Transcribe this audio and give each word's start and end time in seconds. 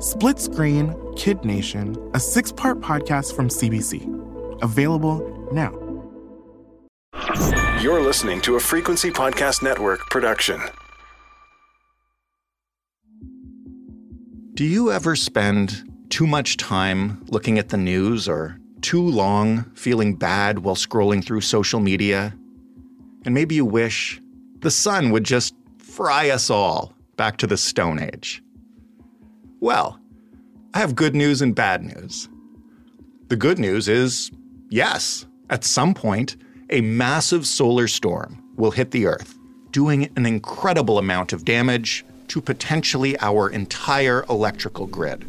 Split 0.00 0.38
Screen 0.38 0.96
Kid 1.14 1.44
Nation, 1.44 1.94
a 2.14 2.20
six 2.20 2.50
part 2.50 2.80
podcast 2.80 3.36
from 3.36 3.48
CBC. 3.48 4.62
Available 4.62 5.20
now. 5.52 5.72
You're 7.82 8.00
listening 8.00 8.40
to 8.42 8.56
a 8.56 8.60
Frequency 8.60 9.10
Podcast 9.10 9.62
Network 9.62 10.08
production. 10.08 10.58
Do 14.54 14.64
you 14.64 14.90
ever 14.90 15.14
spend 15.16 15.84
too 16.08 16.26
much 16.26 16.56
time 16.56 17.22
looking 17.26 17.58
at 17.58 17.68
the 17.68 17.76
news 17.76 18.26
or 18.26 18.58
too 18.80 19.02
long 19.02 19.64
feeling 19.74 20.14
bad 20.14 20.60
while 20.60 20.76
scrolling 20.76 21.22
through 21.22 21.42
social 21.42 21.78
media? 21.78 22.34
And 23.26 23.34
maybe 23.34 23.54
you 23.54 23.66
wish 23.66 24.18
the 24.60 24.70
sun 24.70 25.10
would 25.10 25.24
just 25.24 25.54
fry 25.76 26.30
us 26.30 26.48
all 26.48 26.94
back 27.16 27.36
to 27.36 27.46
the 27.46 27.58
Stone 27.58 27.98
Age. 27.98 28.42
Well, 29.60 30.00
I 30.72 30.78
have 30.78 30.94
good 30.94 31.14
news 31.14 31.42
and 31.42 31.54
bad 31.54 31.82
news. 31.82 32.28
The 33.28 33.36
good 33.36 33.58
news 33.58 33.88
is 33.88 34.30
yes, 34.70 35.26
at 35.50 35.64
some 35.64 35.92
point, 35.92 36.36
a 36.70 36.80
massive 36.80 37.46
solar 37.46 37.86
storm 37.86 38.42
will 38.56 38.70
hit 38.70 38.90
the 38.90 39.06
Earth, 39.06 39.36
doing 39.70 40.10
an 40.16 40.24
incredible 40.24 40.98
amount 40.98 41.34
of 41.34 41.44
damage 41.44 42.06
to 42.28 42.40
potentially 42.40 43.18
our 43.20 43.50
entire 43.50 44.24
electrical 44.30 44.86
grid, 44.86 45.24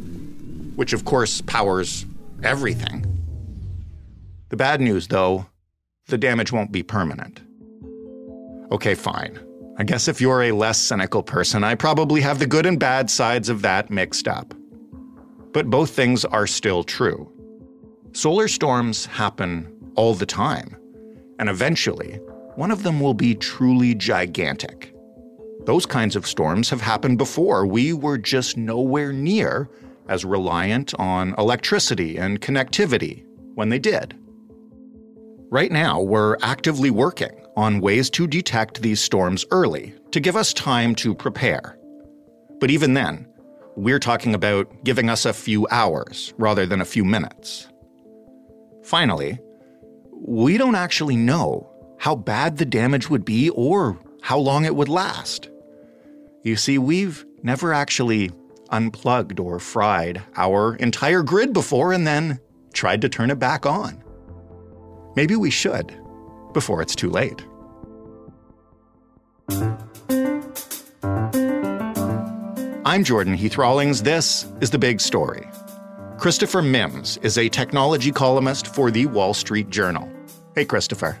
which 0.76 0.92
of 0.92 1.04
course 1.04 1.42
powers 1.42 2.06
everything. 2.42 3.04
The 4.48 4.56
bad 4.56 4.80
news, 4.80 5.08
though, 5.08 5.46
the 6.06 6.18
damage 6.18 6.52
won't 6.52 6.72
be 6.72 6.82
permanent. 6.82 7.42
Okay, 8.70 8.94
fine. 8.94 9.38
I 9.78 9.84
guess 9.84 10.06
if 10.06 10.20
you're 10.20 10.42
a 10.42 10.52
less 10.52 10.78
cynical 10.78 11.22
person, 11.22 11.64
I 11.64 11.74
probably 11.74 12.20
have 12.20 12.38
the 12.38 12.46
good 12.46 12.66
and 12.66 12.78
bad 12.78 13.08
sides 13.08 13.48
of 13.48 13.62
that 13.62 13.90
mixed 13.90 14.28
up. 14.28 14.52
But 15.52 15.70
both 15.70 15.90
things 15.90 16.26
are 16.26 16.46
still 16.46 16.84
true. 16.84 17.30
Solar 18.12 18.48
storms 18.48 19.06
happen 19.06 19.92
all 19.94 20.14
the 20.14 20.26
time, 20.26 20.76
and 21.38 21.48
eventually, 21.48 22.20
one 22.56 22.70
of 22.70 22.82
them 22.82 23.00
will 23.00 23.14
be 23.14 23.34
truly 23.34 23.94
gigantic. 23.94 24.94
Those 25.64 25.86
kinds 25.86 26.16
of 26.16 26.26
storms 26.26 26.68
have 26.68 26.82
happened 26.82 27.16
before. 27.16 27.66
We 27.66 27.94
were 27.94 28.18
just 28.18 28.58
nowhere 28.58 29.12
near 29.12 29.70
as 30.08 30.24
reliant 30.24 30.92
on 30.98 31.34
electricity 31.38 32.18
and 32.18 32.40
connectivity 32.42 33.24
when 33.54 33.70
they 33.70 33.78
did. 33.78 34.18
Right 35.50 35.72
now, 35.72 36.00
we're 36.00 36.36
actively 36.42 36.90
working 36.90 37.41
on 37.56 37.80
ways 37.80 38.10
to 38.10 38.26
detect 38.26 38.82
these 38.82 39.00
storms 39.00 39.44
early 39.50 39.94
to 40.10 40.20
give 40.20 40.36
us 40.36 40.52
time 40.52 40.94
to 40.96 41.14
prepare. 41.14 41.78
But 42.60 42.70
even 42.70 42.94
then, 42.94 43.26
we're 43.76 43.98
talking 43.98 44.34
about 44.34 44.84
giving 44.84 45.08
us 45.08 45.24
a 45.24 45.32
few 45.32 45.66
hours 45.70 46.32
rather 46.38 46.66
than 46.66 46.80
a 46.80 46.86
few 46.86 47.04
minutes. 47.04 47.68
Finally, 48.82 49.38
we 50.12 50.58
don't 50.58 50.74
actually 50.74 51.16
know 51.16 51.68
how 51.98 52.14
bad 52.14 52.58
the 52.58 52.64
damage 52.64 53.08
would 53.08 53.24
be 53.24 53.50
or 53.50 53.98
how 54.22 54.38
long 54.38 54.64
it 54.64 54.76
would 54.76 54.88
last. 54.88 55.48
You 56.42 56.56
see, 56.56 56.78
we've 56.78 57.24
never 57.42 57.72
actually 57.72 58.30
unplugged 58.70 59.38
or 59.38 59.58
fried 59.58 60.22
our 60.36 60.76
entire 60.76 61.22
grid 61.22 61.52
before 61.52 61.92
and 61.92 62.06
then 62.06 62.40
tried 62.72 63.00
to 63.02 63.08
turn 63.08 63.30
it 63.30 63.38
back 63.38 63.66
on. 63.66 64.02
Maybe 65.14 65.36
we 65.36 65.50
should 65.50 65.96
before 66.52 66.82
it's 66.82 66.94
too 66.94 67.10
late. 67.10 67.44
I'm 72.84 73.04
Jordan 73.04 73.34
Heath 73.34 73.56
Rawlings. 73.56 74.02
This 74.02 74.46
is 74.60 74.70
The 74.70 74.78
Big 74.78 75.00
Story. 75.00 75.48
Christopher 76.18 76.62
Mims 76.62 77.16
is 77.18 77.38
a 77.38 77.48
technology 77.48 78.12
columnist 78.12 78.74
for 78.74 78.90
the 78.90 79.06
Wall 79.06 79.34
Street 79.34 79.70
Journal. 79.70 80.10
Hey, 80.54 80.64
Christopher. 80.64 81.18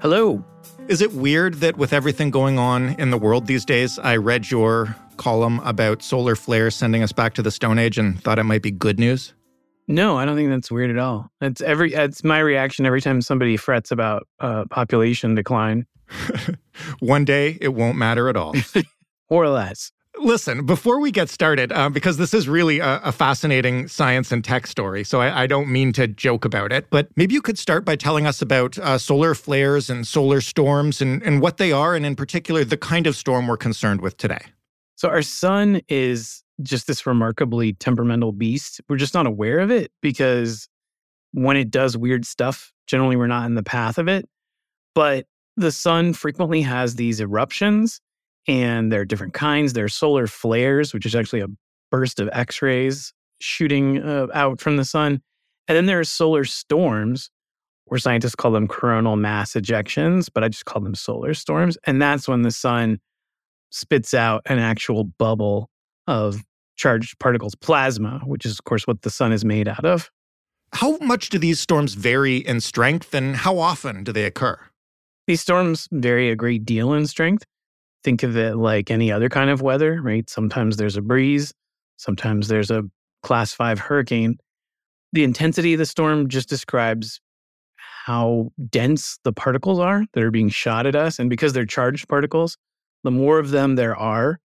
Hello. 0.00 0.44
Is 0.86 1.00
it 1.00 1.14
weird 1.14 1.54
that 1.54 1.78
with 1.78 1.92
everything 1.92 2.30
going 2.30 2.58
on 2.58 2.90
in 3.00 3.10
the 3.10 3.16
world 3.16 3.46
these 3.46 3.64
days, 3.64 3.98
I 3.98 4.16
read 4.16 4.50
your 4.50 4.94
column 5.16 5.60
about 5.60 6.02
solar 6.02 6.36
flares 6.36 6.74
sending 6.74 7.02
us 7.02 7.12
back 7.12 7.34
to 7.34 7.42
the 7.42 7.50
Stone 7.50 7.78
Age 7.78 7.96
and 7.96 8.22
thought 8.22 8.38
it 8.38 8.44
might 8.44 8.62
be 8.62 8.70
good 8.70 8.98
news? 8.98 9.32
No, 9.86 10.16
I 10.16 10.24
don't 10.24 10.36
think 10.36 10.48
that's 10.48 10.70
weird 10.70 10.90
at 10.90 10.98
all. 10.98 11.30
It's 11.40 11.60
every 11.60 11.92
it's 11.92 12.24
my 12.24 12.38
reaction 12.38 12.86
every 12.86 13.00
time 13.00 13.20
somebody 13.20 13.56
frets 13.56 13.90
about 13.90 14.26
uh, 14.40 14.64
population 14.70 15.34
decline. 15.34 15.86
One 17.00 17.24
day 17.24 17.58
it 17.60 17.74
won't 17.74 17.96
matter 17.96 18.28
at 18.28 18.36
all. 18.36 18.54
or 19.28 19.48
less. 19.48 19.92
Listen, 20.18 20.64
before 20.64 21.00
we 21.00 21.10
get 21.10 21.28
started, 21.28 21.72
uh, 21.72 21.90
because 21.90 22.18
this 22.18 22.32
is 22.32 22.48
really 22.48 22.78
a, 22.78 23.00
a, 23.02 23.10
fascinating 23.10 23.88
science 23.88 24.30
and 24.30 24.44
tech 24.44 24.68
story, 24.68 25.02
so 25.02 25.20
I, 25.20 25.42
I, 25.42 25.46
don't 25.48 25.68
mean 25.68 25.92
to 25.94 26.06
joke 26.06 26.44
about 26.44 26.72
it, 26.72 26.88
but 26.88 27.08
maybe 27.16 27.34
you 27.34 27.42
could 27.42 27.58
start 27.58 27.84
by 27.84 27.96
telling 27.96 28.24
us 28.24 28.40
about 28.40 28.78
uh, 28.78 28.96
solar 28.96 29.34
flares 29.34 29.90
and 29.90 30.06
solar 30.06 30.40
storms 30.40 31.02
and, 31.02 31.20
and 31.24 31.40
what 31.40 31.56
they 31.56 31.72
are, 31.72 31.96
and 31.96 32.06
in 32.06 32.14
particular, 32.14 32.64
the 32.64 32.76
kind 32.76 33.08
of 33.08 33.16
storm 33.16 33.48
we're 33.48 33.56
concerned 33.56 34.02
with 34.02 34.16
today. 34.16 34.38
So, 34.94 35.08
our 35.08 35.22
sun 35.22 35.80
is 35.88 36.43
just 36.62 36.86
this 36.86 37.06
remarkably 37.06 37.72
temperamental 37.74 38.32
beast. 38.32 38.80
We're 38.88 38.96
just 38.96 39.14
not 39.14 39.26
aware 39.26 39.58
of 39.58 39.70
it 39.70 39.90
because 40.00 40.68
when 41.32 41.56
it 41.56 41.70
does 41.70 41.96
weird 41.96 42.24
stuff, 42.24 42.72
generally 42.86 43.16
we're 43.16 43.26
not 43.26 43.46
in 43.46 43.54
the 43.54 43.62
path 43.62 43.98
of 43.98 44.08
it. 44.08 44.28
But 44.94 45.26
the 45.56 45.72
sun 45.72 46.12
frequently 46.12 46.62
has 46.62 46.94
these 46.94 47.20
eruptions 47.20 48.00
and 48.46 48.92
there 48.92 49.00
are 49.00 49.04
different 49.04 49.34
kinds. 49.34 49.72
There 49.72 49.84
are 49.84 49.88
solar 49.88 50.26
flares, 50.26 50.92
which 50.92 51.06
is 51.06 51.14
actually 51.14 51.40
a 51.40 51.48
burst 51.90 52.20
of 52.20 52.28
X 52.32 52.62
rays 52.62 53.12
shooting 53.40 54.02
uh, 54.02 54.28
out 54.34 54.60
from 54.60 54.76
the 54.76 54.84
sun. 54.84 55.20
And 55.66 55.76
then 55.76 55.86
there 55.86 56.00
are 56.00 56.04
solar 56.04 56.44
storms, 56.44 57.30
where 57.86 57.98
scientists 57.98 58.34
call 58.34 58.50
them 58.50 58.68
coronal 58.68 59.16
mass 59.16 59.52
ejections, 59.52 60.28
but 60.32 60.44
I 60.44 60.48
just 60.48 60.64
call 60.64 60.82
them 60.82 60.94
solar 60.94 61.34
storms. 61.34 61.76
And 61.86 62.00
that's 62.00 62.28
when 62.28 62.42
the 62.42 62.50
sun 62.50 62.98
spits 63.70 64.14
out 64.14 64.42
an 64.46 64.58
actual 64.58 65.04
bubble 65.04 65.70
of 66.06 66.42
charged 66.76 67.18
particles, 67.18 67.54
plasma, 67.54 68.20
which 68.24 68.44
is, 68.44 68.58
of 68.58 68.64
course, 68.64 68.86
what 68.86 69.02
the 69.02 69.10
sun 69.10 69.32
is 69.32 69.44
made 69.44 69.68
out 69.68 69.84
of. 69.84 70.10
How 70.72 70.96
much 70.98 71.28
do 71.28 71.38
these 71.38 71.60
storms 71.60 71.94
vary 71.94 72.38
in 72.38 72.60
strength 72.60 73.14
and 73.14 73.36
how 73.36 73.58
often 73.58 74.02
do 74.02 74.12
they 74.12 74.24
occur? 74.24 74.58
These 75.26 75.40
storms 75.40 75.88
vary 75.92 76.30
a 76.30 76.36
great 76.36 76.64
deal 76.64 76.92
in 76.92 77.06
strength 77.06 77.44
think 78.04 78.22
of 78.22 78.36
it 78.36 78.56
like 78.56 78.90
any 78.90 79.10
other 79.10 79.28
kind 79.28 79.50
of 79.50 79.62
weather, 79.62 80.00
right? 80.00 80.28
Sometimes 80.28 80.76
there's 80.76 80.96
a 80.96 81.02
breeze, 81.02 81.52
sometimes 81.96 82.46
there's 82.46 82.70
a 82.70 82.84
class 83.22 83.52
five 83.52 83.80
hurricane. 83.80 84.36
The 85.12 85.24
intensity 85.24 85.72
of 85.72 85.78
the 85.78 85.86
storm 85.86 86.28
just 86.28 86.48
describes 86.48 87.20
how 88.04 88.50
dense 88.68 89.18
the 89.24 89.32
particles 89.32 89.78
are 89.80 90.04
that 90.12 90.22
are 90.22 90.30
being 90.30 90.50
shot 90.50 90.86
at 90.86 90.94
us. 90.94 91.18
And 91.18 91.30
because 91.30 91.54
they're 91.54 91.64
charged 91.64 92.06
particles, 92.06 92.58
the 93.02 93.10
more 93.10 93.38
of 93.38 93.50
them 93.50 93.76
there 93.76 93.96
are, 93.96 94.38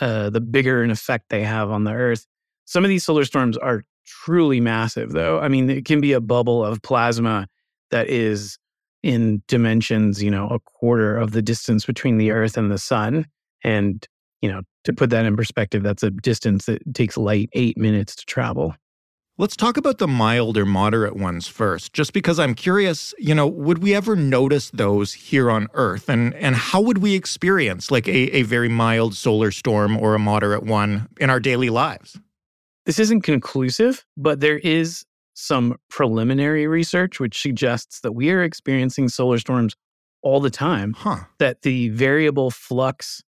uh, 0.00 0.30
the 0.30 0.40
bigger 0.40 0.82
an 0.82 0.90
effect 0.90 1.28
they 1.28 1.44
have 1.44 1.70
on 1.70 1.84
the 1.84 1.92
Earth. 1.92 2.26
Some 2.64 2.84
of 2.84 2.88
these 2.88 3.04
solar 3.04 3.24
storms 3.24 3.56
are 3.56 3.84
truly 4.04 4.60
massive, 4.60 5.12
though. 5.12 5.38
I 5.40 5.48
mean, 5.48 5.70
it 5.70 5.84
can 5.84 6.00
be 6.00 6.12
a 6.12 6.20
bubble 6.20 6.64
of 6.64 6.82
plasma 6.82 7.46
that 7.90 8.08
is 8.08 8.58
in 9.02 9.42
dimensions, 9.48 10.22
you 10.22 10.30
know, 10.30 10.48
a 10.48 10.60
quarter 10.60 11.16
of 11.16 11.32
the 11.32 11.42
distance 11.42 11.84
between 11.84 12.18
the 12.18 12.30
Earth 12.30 12.56
and 12.56 12.70
the 12.70 12.78
sun. 12.78 13.26
And, 13.64 14.06
you 14.40 14.50
know, 14.50 14.62
to 14.84 14.92
put 14.92 15.10
that 15.10 15.24
in 15.24 15.36
perspective, 15.36 15.82
that's 15.82 16.02
a 16.02 16.10
distance 16.10 16.66
that 16.66 16.82
takes 16.94 17.16
light 17.16 17.48
eight 17.52 17.76
minutes 17.76 18.16
to 18.16 18.24
travel. 18.26 18.74
Let's 19.38 19.56
talk 19.56 19.78
about 19.78 19.96
the 19.96 20.06
mild 20.06 20.58
or 20.58 20.66
moderate 20.66 21.16
ones 21.16 21.48
first, 21.48 21.94
just 21.94 22.12
because 22.12 22.38
I'm 22.38 22.54
curious, 22.54 23.14
you 23.18 23.34
know, 23.34 23.46
would 23.46 23.82
we 23.82 23.94
ever 23.94 24.14
notice 24.14 24.70
those 24.70 25.14
here 25.14 25.50
on 25.50 25.68
Earth? 25.72 26.10
And, 26.10 26.34
and 26.34 26.54
how 26.54 26.82
would 26.82 26.98
we 26.98 27.14
experience 27.14 27.90
like 27.90 28.06
a, 28.06 28.36
a 28.36 28.42
very 28.42 28.68
mild 28.68 29.14
solar 29.14 29.50
storm 29.50 29.96
or 29.96 30.14
a 30.14 30.18
moderate 30.18 30.64
one 30.64 31.08
in 31.18 31.30
our 31.30 31.40
daily 31.40 31.70
lives? 31.70 32.20
This 32.84 32.98
isn't 32.98 33.22
conclusive, 33.22 34.04
but 34.18 34.40
there 34.40 34.58
is 34.58 35.06
some 35.32 35.76
preliminary 35.88 36.66
research 36.66 37.18
which 37.18 37.40
suggests 37.40 38.00
that 38.00 38.12
we 38.12 38.30
are 38.30 38.42
experiencing 38.42 39.08
solar 39.08 39.38
storms 39.38 39.74
all 40.22 40.40
the 40.40 40.50
time. 40.50 40.92
Huh. 40.92 41.20
That 41.38 41.62
the 41.62 41.88
variable 41.88 42.50
flux 42.50 43.22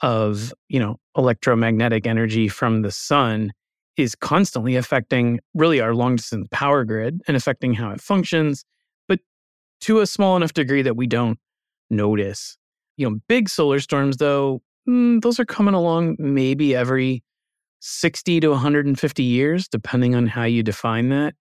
of, 0.00 0.52
you 0.68 0.80
know, 0.80 0.96
electromagnetic 1.16 2.08
energy 2.08 2.48
from 2.48 2.82
the 2.82 2.90
sun 2.90 3.52
is 3.98 4.14
constantly 4.14 4.76
affecting 4.76 5.40
really 5.54 5.80
our 5.80 5.94
long 5.94 6.16
distance 6.16 6.46
power 6.52 6.84
grid 6.84 7.20
and 7.26 7.36
affecting 7.36 7.74
how 7.74 7.90
it 7.90 8.00
functions, 8.00 8.64
but 9.08 9.18
to 9.80 10.00
a 10.00 10.06
small 10.06 10.36
enough 10.36 10.52
degree 10.52 10.82
that 10.82 10.96
we 10.96 11.06
don't 11.06 11.38
notice. 11.90 12.56
You 12.96 13.10
know, 13.10 13.20
big 13.28 13.48
solar 13.48 13.80
storms, 13.80 14.16
though, 14.16 14.62
mm, 14.88 15.20
those 15.20 15.40
are 15.40 15.44
coming 15.44 15.74
along 15.74 16.16
maybe 16.18 16.74
every 16.74 17.22
60 17.80 18.40
to 18.40 18.48
150 18.50 19.22
years, 19.22 19.68
depending 19.68 20.14
on 20.14 20.26
how 20.26 20.44
you 20.44 20.62
define 20.62 21.08
that. 21.10 21.34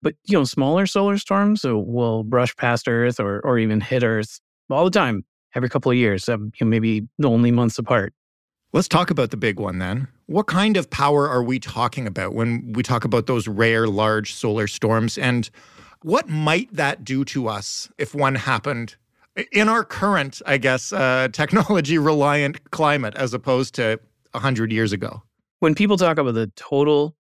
But, 0.00 0.14
you 0.24 0.38
know, 0.38 0.44
smaller 0.44 0.86
solar 0.86 1.18
storms 1.18 1.64
will 1.64 2.24
brush 2.24 2.54
past 2.56 2.88
Earth 2.88 3.18
or, 3.18 3.40
or 3.40 3.58
even 3.58 3.80
hit 3.80 4.04
Earth 4.04 4.40
all 4.70 4.84
the 4.84 4.90
time, 4.90 5.24
every 5.54 5.68
couple 5.68 5.90
of 5.90 5.96
years, 5.96 6.28
um, 6.28 6.52
you 6.60 6.66
know, 6.66 6.70
maybe 6.70 7.02
only 7.24 7.50
months 7.50 7.78
apart. 7.78 8.12
Let's 8.72 8.88
talk 8.88 9.10
about 9.10 9.30
the 9.30 9.36
big 9.36 9.58
one 9.58 9.78
then. 9.78 10.08
What 10.26 10.46
kind 10.46 10.76
of 10.76 10.88
power 10.88 11.28
are 11.28 11.42
we 11.42 11.58
talking 11.58 12.06
about 12.06 12.34
when 12.34 12.72
we 12.72 12.82
talk 12.82 13.04
about 13.04 13.26
those 13.26 13.46
rare 13.46 13.86
large 13.86 14.32
solar 14.32 14.66
storms? 14.66 15.18
And 15.18 15.50
what 16.02 16.28
might 16.28 16.72
that 16.74 17.04
do 17.04 17.24
to 17.26 17.48
us 17.48 17.90
if 17.98 18.14
one 18.14 18.34
happened 18.34 18.96
in 19.52 19.68
our 19.68 19.84
current, 19.84 20.40
I 20.46 20.58
guess, 20.58 20.92
uh, 20.92 21.28
technology 21.32 21.98
reliant 21.98 22.70
climate 22.70 23.14
as 23.16 23.34
opposed 23.34 23.74
to 23.74 24.00
100 24.32 24.72
years 24.72 24.92
ago? 24.92 25.22
When 25.60 25.74
people 25.74 25.96
talk 25.96 26.18
about 26.18 26.34
the 26.34 26.50
total 26.56 27.16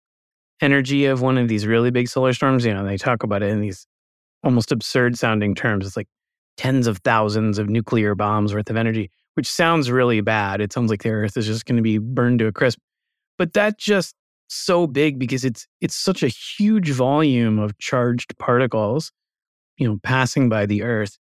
energy 0.61 1.07
of 1.07 1.23
one 1.23 1.39
of 1.39 1.49
these 1.49 1.67
really 1.67 1.91
big 1.91 2.09
solar 2.09 2.33
storms, 2.33 2.65
you 2.65 2.73
know, 2.73 2.85
they 2.85 2.99
talk 2.99 3.25
about 3.25 3.43
it 3.43 3.51
in 3.51 3.61
these 3.61 3.87
almost 4.45 4.71
absurd 4.71 5.19
sounding 5.19 5.55
terms. 5.55 5.87
It's 5.87 5.97
like 5.97 6.09
tens 6.57 6.87
of 6.87 6.99
thousands 6.99 7.59
of 7.59 7.69
nuclear 7.69 8.15
bombs 8.15 8.55
worth 8.55 8.71
of 8.71 8.77
energy, 8.77 9.11
which 9.35 9.49
sounds 9.51 9.91
really 9.91 10.21
bad. 10.21 10.61
It 10.61 10.73
sounds 10.73 10.91
like 10.91 11.03
the 11.03 11.11
earth 11.11 11.37
is 11.37 11.47
just 11.47 11.67
going 11.67 11.77
to 11.77 11.83
be 11.83 11.99
burned 11.99 12.39
to 12.41 12.47
a 12.47 12.53
crisp. 12.53 12.79
But 13.39 13.53
that's 13.53 13.83
just 13.83 14.15
so 14.49 14.87
big 14.87 15.19
because 15.19 15.45
it's 15.45 15.67
it's 15.81 15.95
such 15.95 16.23
a 16.23 16.29
huge 16.29 16.91
volume 16.91 17.59
of 17.59 17.77
charged 17.79 18.37
particles, 18.39 19.11
you 19.77 19.89
know, 19.89 19.99
passing 20.03 20.49
by 20.49 20.67
the 20.67 20.83
earth. 20.83 21.19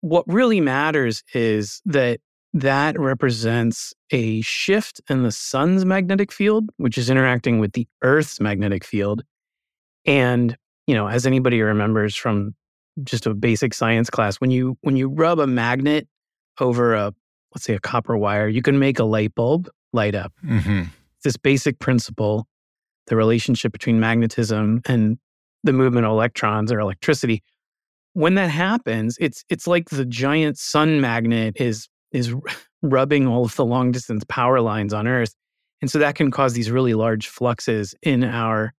What 0.00 0.24
really 0.26 0.60
matters 0.60 1.22
is 1.32 1.80
that 1.86 2.20
that 2.54 2.98
represents 2.98 3.94
a 4.10 4.42
shift 4.42 5.00
in 5.08 5.22
the 5.22 5.32
sun's 5.32 5.84
magnetic 5.84 6.30
field, 6.30 6.68
which 6.76 6.98
is 6.98 7.08
interacting 7.08 7.58
with 7.58 7.72
the 7.72 7.86
earth's 8.02 8.40
magnetic 8.40 8.84
field. 8.84 9.22
And, 10.04 10.56
you 10.86 10.94
know, 10.94 11.08
as 11.08 11.24
anybody 11.24 11.62
remembers 11.62 12.14
from 12.14 12.54
just 13.04 13.24
a 13.24 13.32
basic 13.32 13.72
science 13.72 14.10
class, 14.10 14.36
when 14.36 14.50
you 14.50 14.76
when 14.82 14.96
you 14.96 15.08
rub 15.08 15.38
a 15.38 15.46
magnet 15.46 16.06
over 16.60 16.94
a 16.94 17.14
let's 17.54 17.64
say 17.64 17.74
a 17.74 17.80
copper 17.80 18.16
wire, 18.16 18.48
you 18.48 18.62
can 18.62 18.78
make 18.78 18.98
a 18.98 19.04
light 19.04 19.34
bulb 19.34 19.70
light 19.92 20.14
up. 20.14 20.32
Mm-hmm. 20.44 20.82
This 21.24 21.36
basic 21.36 21.78
principle, 21.78 22.46
the 23.06 23.16
relationship 23.16 23.72
between 23.72 24.00
magnetism 24.00 24.82
and 24.86 25.18
the 25.64 25.72
movement 25.72 26.06
of 26.06 26.12
electrons 26.12 26.72
or 26.72 26.80
electricity. 26.80 27.42
When 28.14 28.34
that 28.34 28.50
happens, 28.50 29.16
it's 29.20 29.44
it's 29.48 29.66
like 29.66 29.90
the 29.90 30.04
giant 30.04 30.58
sun 30.58 31.00
magnet 31.00 31.54
is 31.56 31.88
is 32.12 32.34
rubbing 32.82 33.26
all 33.26 33.44
of 33.44 33.56
the 33.56 33.64
long 33.64 33.92
distance 33.92 34.24
power 34.28 34.60
lines 34.60 34.92
on 34.92 35.06
Earth. 35.06 35.34
And 35.80 35.90
so 35.90 35.98
that 35.98 36.14
can 36.14 36.30
cause 36.30 36.52
these 36.52 36.70
really 36.70 36.94
large 36.94 37.28
fluxes 37.28 37.94
in 38.02 38.22
our 38.22 38.72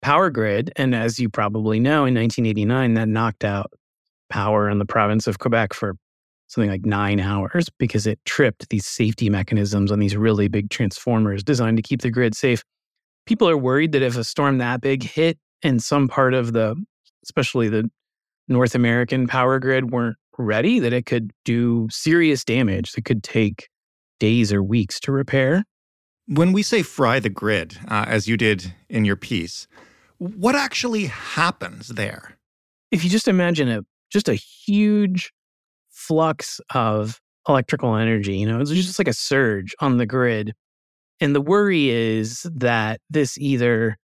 power 0.00 0.30
grid. 0.30 0.72
And 0.76 0.94
as 0.94 1.18
you 1.18 1.28
probably 1.28 1.80
know, 1.80 2.04
in 2.04 2.14
1989, 2.14 2.94
that 2.94 3.08
knocked 3.08 3.44
out 3.44 3.72
power 4.30 4.68
in 4.68 4.78
the 4.78 4.86
province 4.86 5.26
of 5.26 5.38
Quebec 5.38 5.74
for 5.74 5.96
something 6.54 6.70
like 6.70 6.86
nine 6.86 7.20
hours 7.20 7.68
because 7.78 8.06
it 8.06 8.18
tripped 8.24 8.68
these 8.70 8.86
safety 8.86 9.28
mechanisms 9.28 9.90
on 9.90 9.98
these 9.98 10.16
really 10.16 10.48
big 10.48 10.70
transformers 10.70 11.42
designed 11.42 11.76
to 11.76 11.82
keep 11.82 12.02
the 12.02 12.10
grid 12.10 12.34
safe. 12.34 12.62
People 13.26 13.48
are 13.48 13.56
worried 13.56 13.92
that 13.92 14.02
if 14.02 14.16
a 14.16 14.24
storm 14.24 14.58
that 14.58 14.80
big 14.80 15.02
hit 15.02 15.38
in 15.62 15.80
some 15.80 16.08
part 16.08 16.34
of 16.34 16.52
the, 16.52 16.76
especially 17.24 17.68
the 17.68 17.90
North 18.48 18.74
American 18.74 19.26
power 19.26 19.58
grid, 19.58 19.90
weren't 19.90 20.16
ready, 20.38 20.78
that 20.78 20.92
it 20.92 21.06
could 21.06 21.30
do 21.44 21.88
serious 21.90 22.44
damage 22.44 22.92
that 22.92 23.04
could 23.04 23.22
take 23.22 23.68
days 24.20 24.52
or 24.52 24.62
weeks 24.62 25.00
to 25.00 25.12
repair. 25.12 25.64
When 26.26 26.52
we 26.52 26.62
say 26.62 26.82
fry 26.82 27.20
the 27.20 27.30
grid, 27.30 27.78
uh, 27.88 28.04
as 28.06 28.28
you 28.28 28.36
did 28.36 28.74
in 28.88 29.04
your 29.04 29.16
piece, 29.16 29.66
what 30.18 30.54
actually 30.54 31.06
happens 31.06 31.88
there? 31.88 32.38
If 32.90 33.04
you 33.04 33.10
just 33.10 33.28
imagine 33.28 33.68
a 33.68 33.82
just 34.10 34.28
a 34.28 34.34
huge 34.34 35.32
flux 36.06 36.60
of 36.74 37.20
electrical 37.48 37.96
energy, 37.96 38.36
you 38.36 38.46
know, 38.46 38.60
it's 38.60 38.70
just 38.70 38.98
like 38.98 39.08
a 39.08 39.12
surge 39.12 39.74
on 39.80 39.96
the 39.98 40.06
grid. 40.06 40.54
And 41.20 41.34
the 41.34 41.40
worry 41.40 41.90
is 41.90 42.46
that 42.54 43.00
this 43.10 43.38
either 43.38 43.96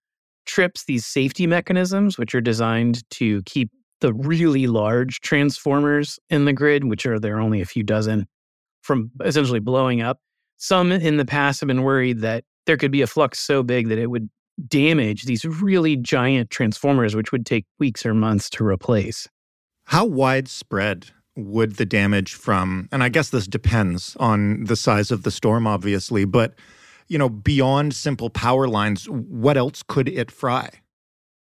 trips 0.46 0.84
these 0.84 1.06
safety 1.06 1.46
mechanisms, 1.46 2.18
which 2.18 2.34
are 2.34 2.40
designed 2.40 3.08
to 3.10 3.42
keep 3.44 3.70
the 4.00 4.14
really 4.14 4.66
large 4.66 5.20
transformers 5.20 6.18
in 6.30 6.44
the 6.44 6.52
grid, 6.52 6.84
which 6.84 7.06
are 7.06 7.18
there 7.18 7.38
only 7.38 7.60
a 7.60 7.66
few 7.66 7.82
dozen, 7.82 8.26
from 8.82 9.10
essentially 9.24 9.60
blowing 9.60 10.00
up. 10.00 10.18
Some 10.56 10.92
in 10.92 11.16
the 11.16 11.24
past 11.24 11.60
have 11.60 11.66
been 11.66 11.82
worried 11.82 12.20
that 12.20 12.44
there 12.66 12.76
could 12.76 12.90
be 12.90 13.02
a 13.02 13.06
flux 13.06 13.38
so 13.38 13.62
big 13.62 13.88
that 13.88 13.98
it 13.98 14.08
would 14.08 14.28
damage 14.68 15.24
these 15.24 15.44
really 15.44 15.96
giant 15.96 16.50
transformers, 16.50 17.16
which 17.16 17.32
would 17.32 17.46
take 17.46 17.66
weeks 17.78 18.04
or 18.04 18.14
months 18.14 18.50
to 18.50 18.64
replace. 18.64 19.26
How 19.84 20.04
widespread 20.04 21.06
would 21.36 21.76
the 21.76 21.86
damage 21.86 22.34
from, 22.34 22.88
and 22.92 23.02
I 23.02 23.08
guess 23.08 23.30
this 23.30 23.46
depends 23.46 24.16
on 24.18 24.64
the 24.64 24.76
size 24.76 25.10
of 25.10 25.22
the 25.22 25.30
storm, 25.30 25.66
obviously, 25.66 26.24
but 26.24 26.54
you 27.08 27.18
know, 27.18 27.28
beyond 27.28 27.94
simple 27.94 28.30
power 28.30 28.68
lines, 28.68 29.08
what 29.08 29.56
else 29.56 29.82
could 29.86 30.08
it 30.08 30.30
fry? 30.30 30.70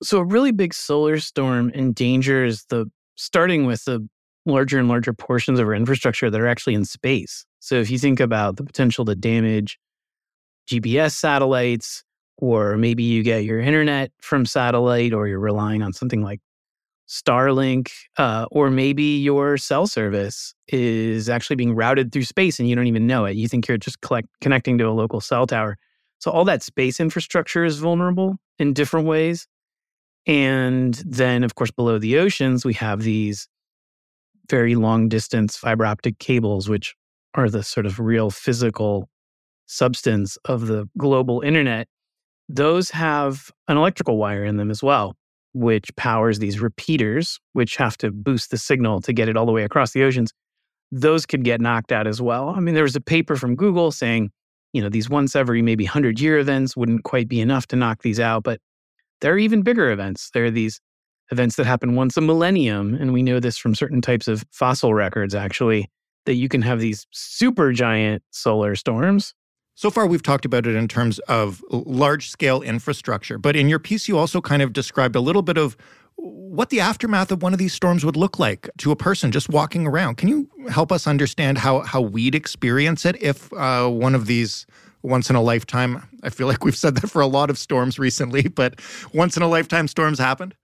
So 0.04 0.18
a 0.18 0.26
really 0.26 0.52
big 0.52 0.74
solar 0.74 1.20
storm 1.20 1.72
endangers 1.74 2.66
the 2.66 2.92
starting 3.16 3.66
with 3.66 3.86
the 3.86 4.06
larger 4.46 4.78
and 4.78 4.90
larger 4.90 5.14
portions 5.14 5.60
of 5.60 5.68
our 5.68 5.74
infrastructure 5.74 6.30
that 6.30 6.40
are 6.40 6.48
actually 6.48 6.74
in 6.74 6.84
space. 6.84 7.46
So 7.60 7.76
if 7.76 7.90
you 7.90 7.98
think 7.98 8.20
about 8.20 8.58
the 8.58 8.66
potential 8.66 9.06
to 9.06 9.16
damage 9.16 9.80
GPS 10.70 11.14
satellites, 11.14 12.04
or 12.38 12.78
maybe 12.78 13.04
you 13.04 13.24
get 13.24 13.46
your 13.46 13.60
internet 13.60 14.12
from 14.22 14.46
satellite, 14.46 15.14
or 15.14 15.30
you're 15.30 15.40
relying 15.40 15.82
on 15.82 15.94
something 15.94 16.22
like 16.22 16.42
Starlink, 17.08 17.92
uh, 18.18 18.46
or 18.52 18.70
maybe 18.70 19.04
your 19.04 19.58
cell 19.58 19.88
service 19.88 20.56
is 20.68 21.30
actually 21.30 21.56
being 21.56 21.76
routed 21.76 22.12
through 22.12 22.24
space 22.24 22.60
and 22.60 22.70
you 22.70 22.76
don't 22.76 22.88
even 22.88 23.08
know 23.08 23.26
it. 23.26 23.36
You 23.36 23.48
think 23.48 23.68
you're 23.68 23.78
just 23.78 24.02
collect- 24.02 24.30
connecting 24.42 24.78
to 24.78 24.88
a 24.88 24.92
local 24.92 25.22
cell 25.22 25.46
tower. 25.46 25.78
So 26.20 26.32
all 26.32 26.46
that 26.46 26.64
space 26.64 27.00
infrastructure 27.00 27.66
is 27.66 27.80
vulnerable 27.80 28.38
in 28.58 28.74
different 28.74 29.08
ways. 29.08 29.48
And 30.26 30.94
then, 31.06 31.44
of 31.44 31.56
course, 31.56 31.72
below 31.72 32.00
the 32.00 32.18
oceans, 32.18 32.64
we 32.64 32.74
have 32.76 33.02
these 33.02 33.48
very 34.50 34.76
long 34.76 35.10
distance 35.10 35.58
fiber 35.58 35.86
optic 35.86 36.20
cables, 36.20 36.70
which 36.70 36.96
are 37.36 37.50
the 37.50 37.64
sort 37.64 37.86
of 37.86 38.00
real 38.00 38.30
physical 38.30 39.10
substance 39.66 40.38
of 40.46 40.68
the 40.68 40.88
global 40.98 41.42
internet. 41.42 41.88
Those 42.48 42.92
have 42.92 43.52
an 43.68 43.78
electrical 43.78 44.18
wire 44.18 44.46
in 44.46 44.58
them 44.58 44.70
as 44.70 44.84
well, 44.84 45.16
which 45.54 45.96
powers 45.96 46.40
these 46.40 46.60
repeaters, 46.60 47.40
which 47.54 47.76
have 47.78 47.98
to 47.98 48.12
boost 48.12 48.52
the 48.52 48.58
signal 48.58 49.02
to 49.02 49.14
get 49.14 49.30
it 49.30 49.38
all 49.38 49.46
the 49.46 49.52
way 49.52 49.64
across 49.64 49.92
the 49.92 50.04
oceans. 50.04 50.32
Those 50.92 51.26
could 51.26 51.44
get 51.44 51.62
knocked 51.62 51.92
out 51.92 52.08
as 52.08 52.22
well. 52.22 52.50
I 52.50 52.60
mean, 52.60 52.76
there 52.76 52.84
was 52.84 52.96
a 52.96 53.02
paper 53.02 53.36
from 53.36 53.56
Google 53.56 53.92
saying, 53.92 54.32
you 54.74 54.82
know, 54.82 54.90
these 54.90 55.10
once 55.10 55.36
every 55.36 55.62
maybe 55.62 55.86
100 55.86 56.20
year 56.20 56.40
events 56.40 56.76
wouldn't 56.76 57.04
quite 57.04 57.28
be 57.28 57.40
enough 57.40 57.68
to 57.68 57.76
knock 57.76 58.02
these 58.02 58.20
out, 58.20 58.44
but 58.44 58.60
there 59.22 59.34
are 59.34 59.38
even 59.38 59.62
bigger 59.62 59.92
events. 59.92 60.30
There 60.34 60.46
are 60.46 60.52
these 60.52 60.80
events 61.32 61.56
that 61.56 61.66
happen 61.66 61.96
once 61.96 62.18
a 62.18 62.22
millennium. 62.22 62.96
And 62.96 63.14
we 63.14 63.24
know 63.24 63.40
this 63.40 63.58
from 63.58 63.76
certain 63.76 64.02
types 64.02 64.28
of 64.28 64.44
fossil 64.52 64.94
records, 64.94 65.36
actually, 65.36 65.90
that 66.26 66.36
you 66.36 66.50
can 66.50 66.62
have 66.62 66.80
these 66.80 67.06
super 67.12 67.72
giant 67.72 68.24
solar 68.32 68.76
storms. 68.76 69.34
So 69.76 69.90
far, 69.90 70.06
we've 70.06 70.22
talked 70.22 70.46
about 70.46 70.68
it 70.68 70.76
in 70.76 70.88
terms 70.88 71.20
of 71.20 71.64
large 71.70 72.30
scale 72.30 72.62
infrastructure. 72.62 73.38
But 73.38 73.56
in 73.56 73.68
your 73.68 73.80
piece, 73.80 74.08
you 74.08 74.18
also 74.18 74.40
kind 74.40 74.62
of 74.62 74.72
described 74.72 75.16
a 75.16 75.20
little 75.20 75.42
bit 75.42 75.58
of 75.58 75.76
what 76.16 76.70
the 76.70 76.80
aftermath 76.80 77.32
of 77.32 77.42
one 77.42 77.54
of 77.54 77.60
these 77.60 77.74
storms 77.74 78.06
would 78.06 78.16
look 78.16 78.38
like 78.38 78.70
to 78.78 78.92
a 78.92 78.96
person 78.96 79.32
just 79.32 79.50
walking 79.50 79.88
around. 79.88 80.18
Can 80.18 80.30
you 80.30 80.48
help 80.70 80.92
us 80.92 81.08
understand 81.08 81.58
how, 81.58 81.80
how 81.82 82.02
we'd 82.02 82.36
experience 82.36 83.04
it 83.04 83.22
if 83.22 83.52
uh, 83.54 83.88
one 83.88 84.14
of 84.14 84.28
these 84.28 84.68
once 85.04 85.30
in 85.30 85.36
a 85.36 85.42
lifetime. 85.42 86.08
I 86.24 86.30
feel 86.30 86.48
like 86.48 86.64
we've 86.64 86.76
said 86.76 86.96
that 86.96 87.10
for 87.10 87.22
a 87.22 87.28
lot 87.28 87.50
of 87.50 87.58
storms 87.58 88.00
recently, 88.00 88.48
but 88.48 88.80
once 89.14 89.38
in 89.38 89.44
a 89.44 89.48
lifetime 89.48 89.88
storms 89.88 90.18
happened? 90.18 90.56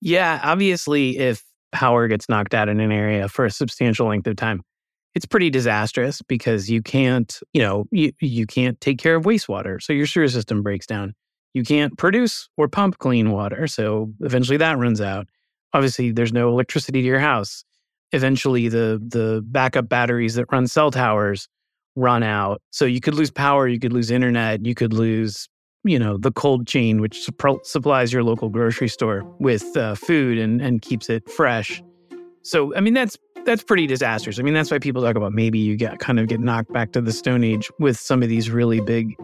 Yeah, 0.00 0.40
obviously, 0.42 1.18
if 1.18 1.44
power 1.70 2.08
gets 2.08 2.28
knocked 2.28 2.54
out 2.54 2.68
in 2.68 2.80
an 2.80 2.90
area 2.90 3.28
for 3.28 3.44
a 3.44 3.50
substantial 3.50 4.08
length 4.08 4.26
of 4.26 4.36
time, 4.36 4.62
it's 5.18 5.26
pretty 5.26 5.50
disastrous 5.50 6.22
because 6.22 6.70
you 6.70 6.80
can't, 6.80 7.40
you 7.52 7.60
know, 7.60 7.86
you, 7.90 8.12
you 8.20 8.46
can't 8.46 8.80
take 8.80 8.98
care 8.98 9.16
of 9.16 9.24
wastewater. 9.24 9.82
So 9.82 9.92
your 9.92 10.06
sewer 10.06 10.28
system 10.28 10.62
breaks 10.62 10.86
down. 10.86 11.12
You 11.54 11.64
can't 11.64 11.98
produce 11.98 12.48
or 12.56 12.68
pump 12.68 12.98
clean 12.98 13.32
water. 13.32 13.66
So 13.66 14.12
eventually 14.20 14.58
that 14.58 14.78
runs 14.78 15.00
out. 15.00 15.26
Obviously, 15.72 16.12
there's 16.12 16.32
no 16.32 16.50
electricity 16.50 17.02
to 17.02 17.04
your 17.04 17.18
house. 17.18 17.64
Eventually, 18.12 18.68
the 18.68 19.02
the 19.04 19.42
backup 19.44 19.88
batteries 19.88 20.36
that 20.36 20.46
run 20.52 20.68
cell 20.68 20.92
towers 20.92 21.48
run 21.96 22.22
out. 22.22 22.62
So 22.70 22.84
you 22.84 23.00
could 23.00 23.14
lose 23.14 23.32
power, 23.32 23.66
you 23.66 23.80
could 23.80 23.92
lose 23.92 24.12
internet, 24.12 24.64
you 24.64 24.76
could 24.76 24.92
lose 24.92 25.48
you 25.82 25.98
know, 25.98 26.16
the 26.16 26.30
cold 26.30 26.68
chain, 26.68 27.00
which 27.00 27.28
supplies 27.64 28.12
your 28.12 28.22
local 28.22 28.50
grocery 28.50 28.88
store 28.88 29.24
with 29.40 29.76
uh, 29.76 29.96
food 29.96 30.38
and, 30.38 30.60
and 30.60 30.80
keeps 30.80 31.10
it 31.10 31.28
fresh. 31.28 31.82
So, 32.48 32.74
I 32.74 32.80
mean, 32.80 32.94
that's 32.94 33.18
that's 33.44 33.62
pretty 33.62 33.86
disastrous. 33.86 34.38
I 34.38 34.42
mean, 34.42 34.54
that's 34.54 34.70
why 34.70 34.78
people 34.78 35.02
talk 35.02 35.16
about 35.16 35.34
maybe 35.34 35.58
you 35.58 35.76
get 35.76 35.98
kind 35.98 36.18
of 36.18 36.28
get 36.28 36.40
knocked 36.40 36.72
back 36.72 36.92
to 36.92 37.02
the 37.02 37.12
Stone 37.12 37.44
Age 37.44 37.70
with 37.78 37.98
some 37.98 38.22
of 38.22 38.30
these 38.30 38.50
really 38.50 38.80
big 38.80 39.14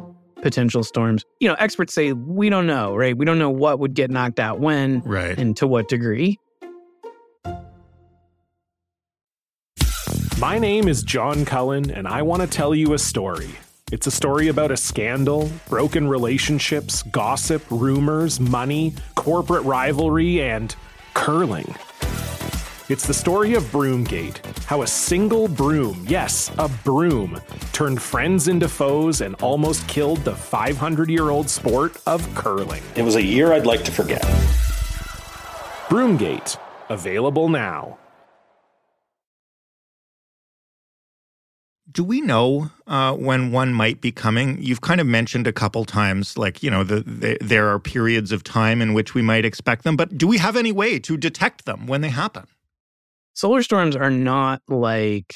potential 0.42 0.82
storms. 0.84 1.24
You 1.40 1.48
know, 1.48 1.54
experts 1.58 1.94
say 1.94 2.12
we 2.12 2.50
don't 2.50 2.66
know, 2.66 2.94
right? 2.94 3.16
We 3.16 3.24
don't 3.24 3.38
know 3.38 3.48
what 3.48 3.78
would 3.78 3.94
get 3.94 4.10
knocked 4.10 4.38
out 4.38 4.60
when 4.60 5.00
Right. 5.06 5.38
and 5.38 5.56
to 5.56 5.66
what 5.66 5.88
degree. 5.88 6.38
My 10.38 10.58
name 10.58 10.86
is 10.86 11.02
John 11.02 11.46
Cullen, 11.46 11.90
and 11.90 12.06
I 12.06 12.20
want 12.20 12.42
to 12.42 12.48
tell 12.48 12.74
you 12.74 12.92
a 12.92 12.98
story. 12.98 13.48
It's 13.90 14.06
a 14.06 14.10
story 14.10 14.48
about 14.48 14.70
a 14.70 14.76
scandal, 14.76 15.50
broken 15.70 16.08
relationships, 16.08 17.02
gossip, 17.04 17.62
rumors, 17.70 18.38
money, 18.38 18.92
corporate 19.14 19.64
rivalry, 19.64 20.42
and 20.42 20.76
curling. 21.14 21.74
It's 22.90 23.06
the 23.06 23.14
story 23.14 23.54
of 23.54 23.62
Broomgate, 23.72 24.44
how 24.64 24.82
a 24.82 24.86
single 24.86 25.48
broom, 25.48 26.04
yes, 26.06 26.52
a 26.58 26.68
broom, 26.68 27.40
turned 27.72 28.02
friends 28.02 28.46
into 28.46 28.68
foes 28.68 29.22
and 29.22 29.34
almost 29.36 29.88
killed 29.88 30.18
the 30.18 30.34
500 30.34 31.08
year 31.08 31.30
old 31.30 31.48
sport 31.48 31.96
of 32.06 32.22
curling. 32.34 32.82
It 32.94 33.00
was 33.00 33.16
a 33.16 33.22
year 33.22 33.54
I'd 33.54 33.64
like 33.64 33.84
to 33.84 33.90
forget. 33.90 34.20
Broomgate, 35.88 36.58
available 36.90 37.48
now. 37.48 37.98
Do 41.90 42.04
we 42.04 42.20
know 42.20 42.70
uh, 42.86 43.14
when 43.14 43.50
one 43.50 43.72
might 43.72 44.02
be 44.02 44.12
coming? 44.12 44.58
You've 44.60 44.82
kind 44.82 45.00
of 45.00 45.06
mentioned 45.06 45.46
a 45.46 45.54
couple 45.54 45.86
times, 45.86 46.36
like, 46.36 46.62
you 46.62 46.70
know, 46.70 46.84
the, 46.84 47.00
the, 47.00 47.38
there 47.40 47.68
are 47.68 47.78
periods 47.78 48.30
of 48.30 48.44
time 48.44 48.82
in 48.82 48.92
which 48.92 49.14
we 49.14 49.22
might 49.22 49.46
expect 49.46 49.84
them, 49.84 49.96
but 49.96 50.18
do 50.18 50.26
we 50.26 50.36
have 50.36 50.54
any 50.54 50.72
way 50.72 50.98
to 50.98 51.16
detect 51.16 51.64
them 51.64 51.86
when 51.86 52.02
they 52.02 52.10
happen? 52.10 52.46
Solar 53.34 53.62
storms 53.62 53.96
are 53.96 54.10
not 54.10 54.62
like, 54.68 55.34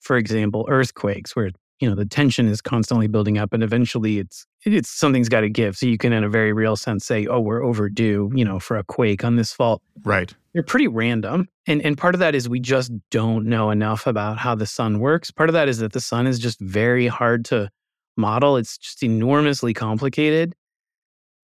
for 0.00 0.16
example, 0.16 0.66
earthquakes, 0.68 1.34
where 1.34 1.50
you 1.80 1.88
know 1.88 1.96
the 1.96 2.06
tension 2.06 2.46
is 2.46 2.60
constantly 2.60 3.08
building 3.08 3.38
up, 3.38 3.52
and 3.52 3.62
eventually 3.62 4.18
it's 4.18 4.46
it's 4.64 4.88
something's 4.88 5.28
got 5.28 5.40
to 5.40 5.50
give. 5.50 5.76
So 5.76 5.86
you 5.86 5.98
can, 5.98 6.12
in 6.12 6.24
a 6.24 6.28
very 6.28 6.52
real 6.52 6.76
sense, 6.76 7.04
say, 7.04 7.26
"Oh, 7.26 7.40
we're 7.40 7.62
overdue," 7.62 8.30
you 8.34 8.44
know, 8.44 8.58
for 8.58 8.76
a 8.76 8.84
quake 8.84 9.24
on 9.24 9.36
this 9.36 9.52
fault. 9.52 9.82
Right. 10.04 10.32
They're 10.52 10.62
pretty 10.62 10.88
random, 10.88 11.48
and 11.66 11.82
and 11.82 11.98
part 11.98 12.14
of 12.14 12.20
that 12.20 12.34
is 12.34 12.48
we 12.48 12.60
just 12.60 12.92
don't 13.10 13.46
know 13.46 13.70
enough 13.70 14.06
about 14.06 14.38
how 14.38 14.54
the 14.54 14.66
sun 14.66 15.00
works. 15.00 15.30
Part 15.30 15.48
of 15.48 15.54
that 15.54 15.68
is 15.68 15.78
that 15.78 15.92
the 15.92 16.00
sun 16.00 16.26
is 16.26 16.38
just 16.38 16.60
very 16.60 17.08
hard 17.08 17.44
to 17.46 17.68
model. 18.16 18.56
It's 18.56 18.78
just 18.78 19.02
enormously 19.02 19.74
complicated. 19.74 20.54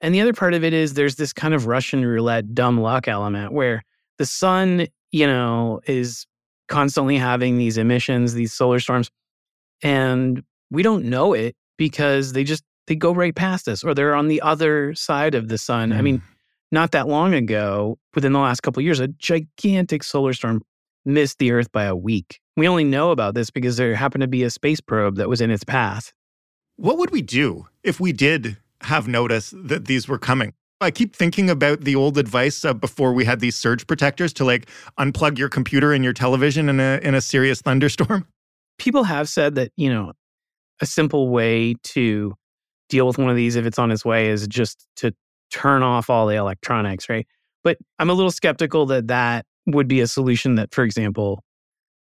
And 0.00 0.14
the 0.14 0.20
other 0.20 0.32
part 0.32 0.54
of 0.54 0.64
it 0.64 0.72
is 0.72 0.94
there's 0.94 1.16
this 1.16 1.32
kind 1.32 1.52
of 1.52 1.66
Russian 1.66 2.04
roulette 2.04 2.54
dumb 2.54 2.80
luck 2.80 3.08
element 3.08 3.52
where 3.52 3.82
the 4.18 4.26
sun, 4.26 4.86
you 5.12 5.26
know, 5.26 5.80
is 5.86 6.26
constantly 6.68 7.18
having 7.18 7.58
these 7.58 7.78
emissions, 7.78 8.34
these 8.34 8.52
solar 8.52 8.80
storms, 8.80 9.10
and 9.82 10.42
we 10.70 10.82
don't 10.82 11.04
know 11.04 11.32
it 11.32 11.56
because 11.76 12.32
they 12.32 12.44
just 12.44 12.62
they 12.86 12.96
go 12.96 13.12
right 13.12 13.34
past 13.34 13.68
us 13.68 13.84
or 13.84 13.94
they're 13.94 14.14
on 14.14 14.28
the 14.28 14.40
other 14.42 14.94
side 14.94 15.34
of 15.34 15.48
the 15.48 15.58
sun. 15.58 15.92
I 15.92 16.02
mean, 16.02 16.18
mm. 16.18 16.22
not 16.72 16.92
that 16.92 17.08
long 17.08 17.34
ago, 17.34 17.98
within 18.14 18.32
the 18.32 18.38
last 18.38 18.62
couple 18.62 18.80
of 18.80 18.84
years, 18.84 19.00
a 19.00 19.08
gigantic 19.08 20.02
solar 20.02 20.32
storm 20.32 20.62
missed 21.04 21.38
the 21.38 21.52
Earth 21.52 21.70
by 21.72 21.84
a 21.84 21.96
week. 21.96 22.40
We 22.56 22.68
only 22.68 22.84
know 22.84 23.10
about 23.10 23.34
this 23.34 23.50
because 23.50 23.76
there 23.76 23.94
happened 23.94 24.22
to 24.22 24.28
be 24.28 24.42
a 24.42 24.50
space 24.50 24.80
probe 24.80 25.16
that 25.16 25.28
was 25.28 25.40
in 25.40 25.50
its 25.50 25.64
path. 25.64 26.12
What 26.76 26.98
would 26.98 27.10
we 27.10 27.22
do 27.22 27.68
if 27.82 28.00
we 28.00 28.12
did 28.12 28.58
have 28.82 29.06
notice 29.06 29.52
that 29.56 29.86
these 29.86 30.08
were 30.08 30.18
coming? 30.18 30.54
I 30.80 30.90
keep 30.90 31.14
thinking 31.14 31.50
about 31.50 31.82
the 31.82 31.94
old 31.94 32.16
advice 32.16 32.64
uh, 32.64 32.72
before 32.72 33.12
we 33.12 33.24
had 33.24 33.40
these 33.40 33.56
surge 33.56 33.86
protectors 33.86 34.32
to 34.34 34.44
like 34.44 34.68
unplug 34.98 35.38
your 35.38 35.48
computer 35.48 35.92
and 35.92 36.02
your 36.02 36.14
television 36.14 36.68
in 36.68 36.80
a 36.80 36.98
in 37.02 37.14
a 37.14 37.20
serious 37.20 37.60
thunderstorm. 37.62 38.26
People 38.78 39.04
have 39.04 39.28
said 39.28 39.56
that, 39.56 39.72
you 39.76 39.92
know, 39.92 40.12
a 40.80 40.86
simple 40.86 41.28
way 41.28 41.74
to 41.82 42.34
deal 42.88 43.06
with 43.06 43.18
one 43.18 43.28
of 43.28 43.36
these 43.36 43.56
if 43.56 43.66
it's 43.66 43.78
on 43.78 43.90
its 43.90 44.04
way 44.04 44.28
is 44.28 44.46
just 44.46 44.86
to 44.96 45.12
turn 45.50 45.82
off 45.82 46.08
all 46.08 46.26
the 46.26 46.36
electronics, 46.36 47.08
right? 47.08 47.26
But 47.62 47.76
I'm 47.98 48.08
a 48.08 48.14
little 48.14 48.30
skeptical 48.30 48.86
that 48.86 49.08
that 49.08 49.44
would 49.66 49.86
be 49.86 50.00
a 50.00 50.06
solution 50.06 50.54
that, 50.54 50.74
for 50.74 50.82
example, 50.82 51.44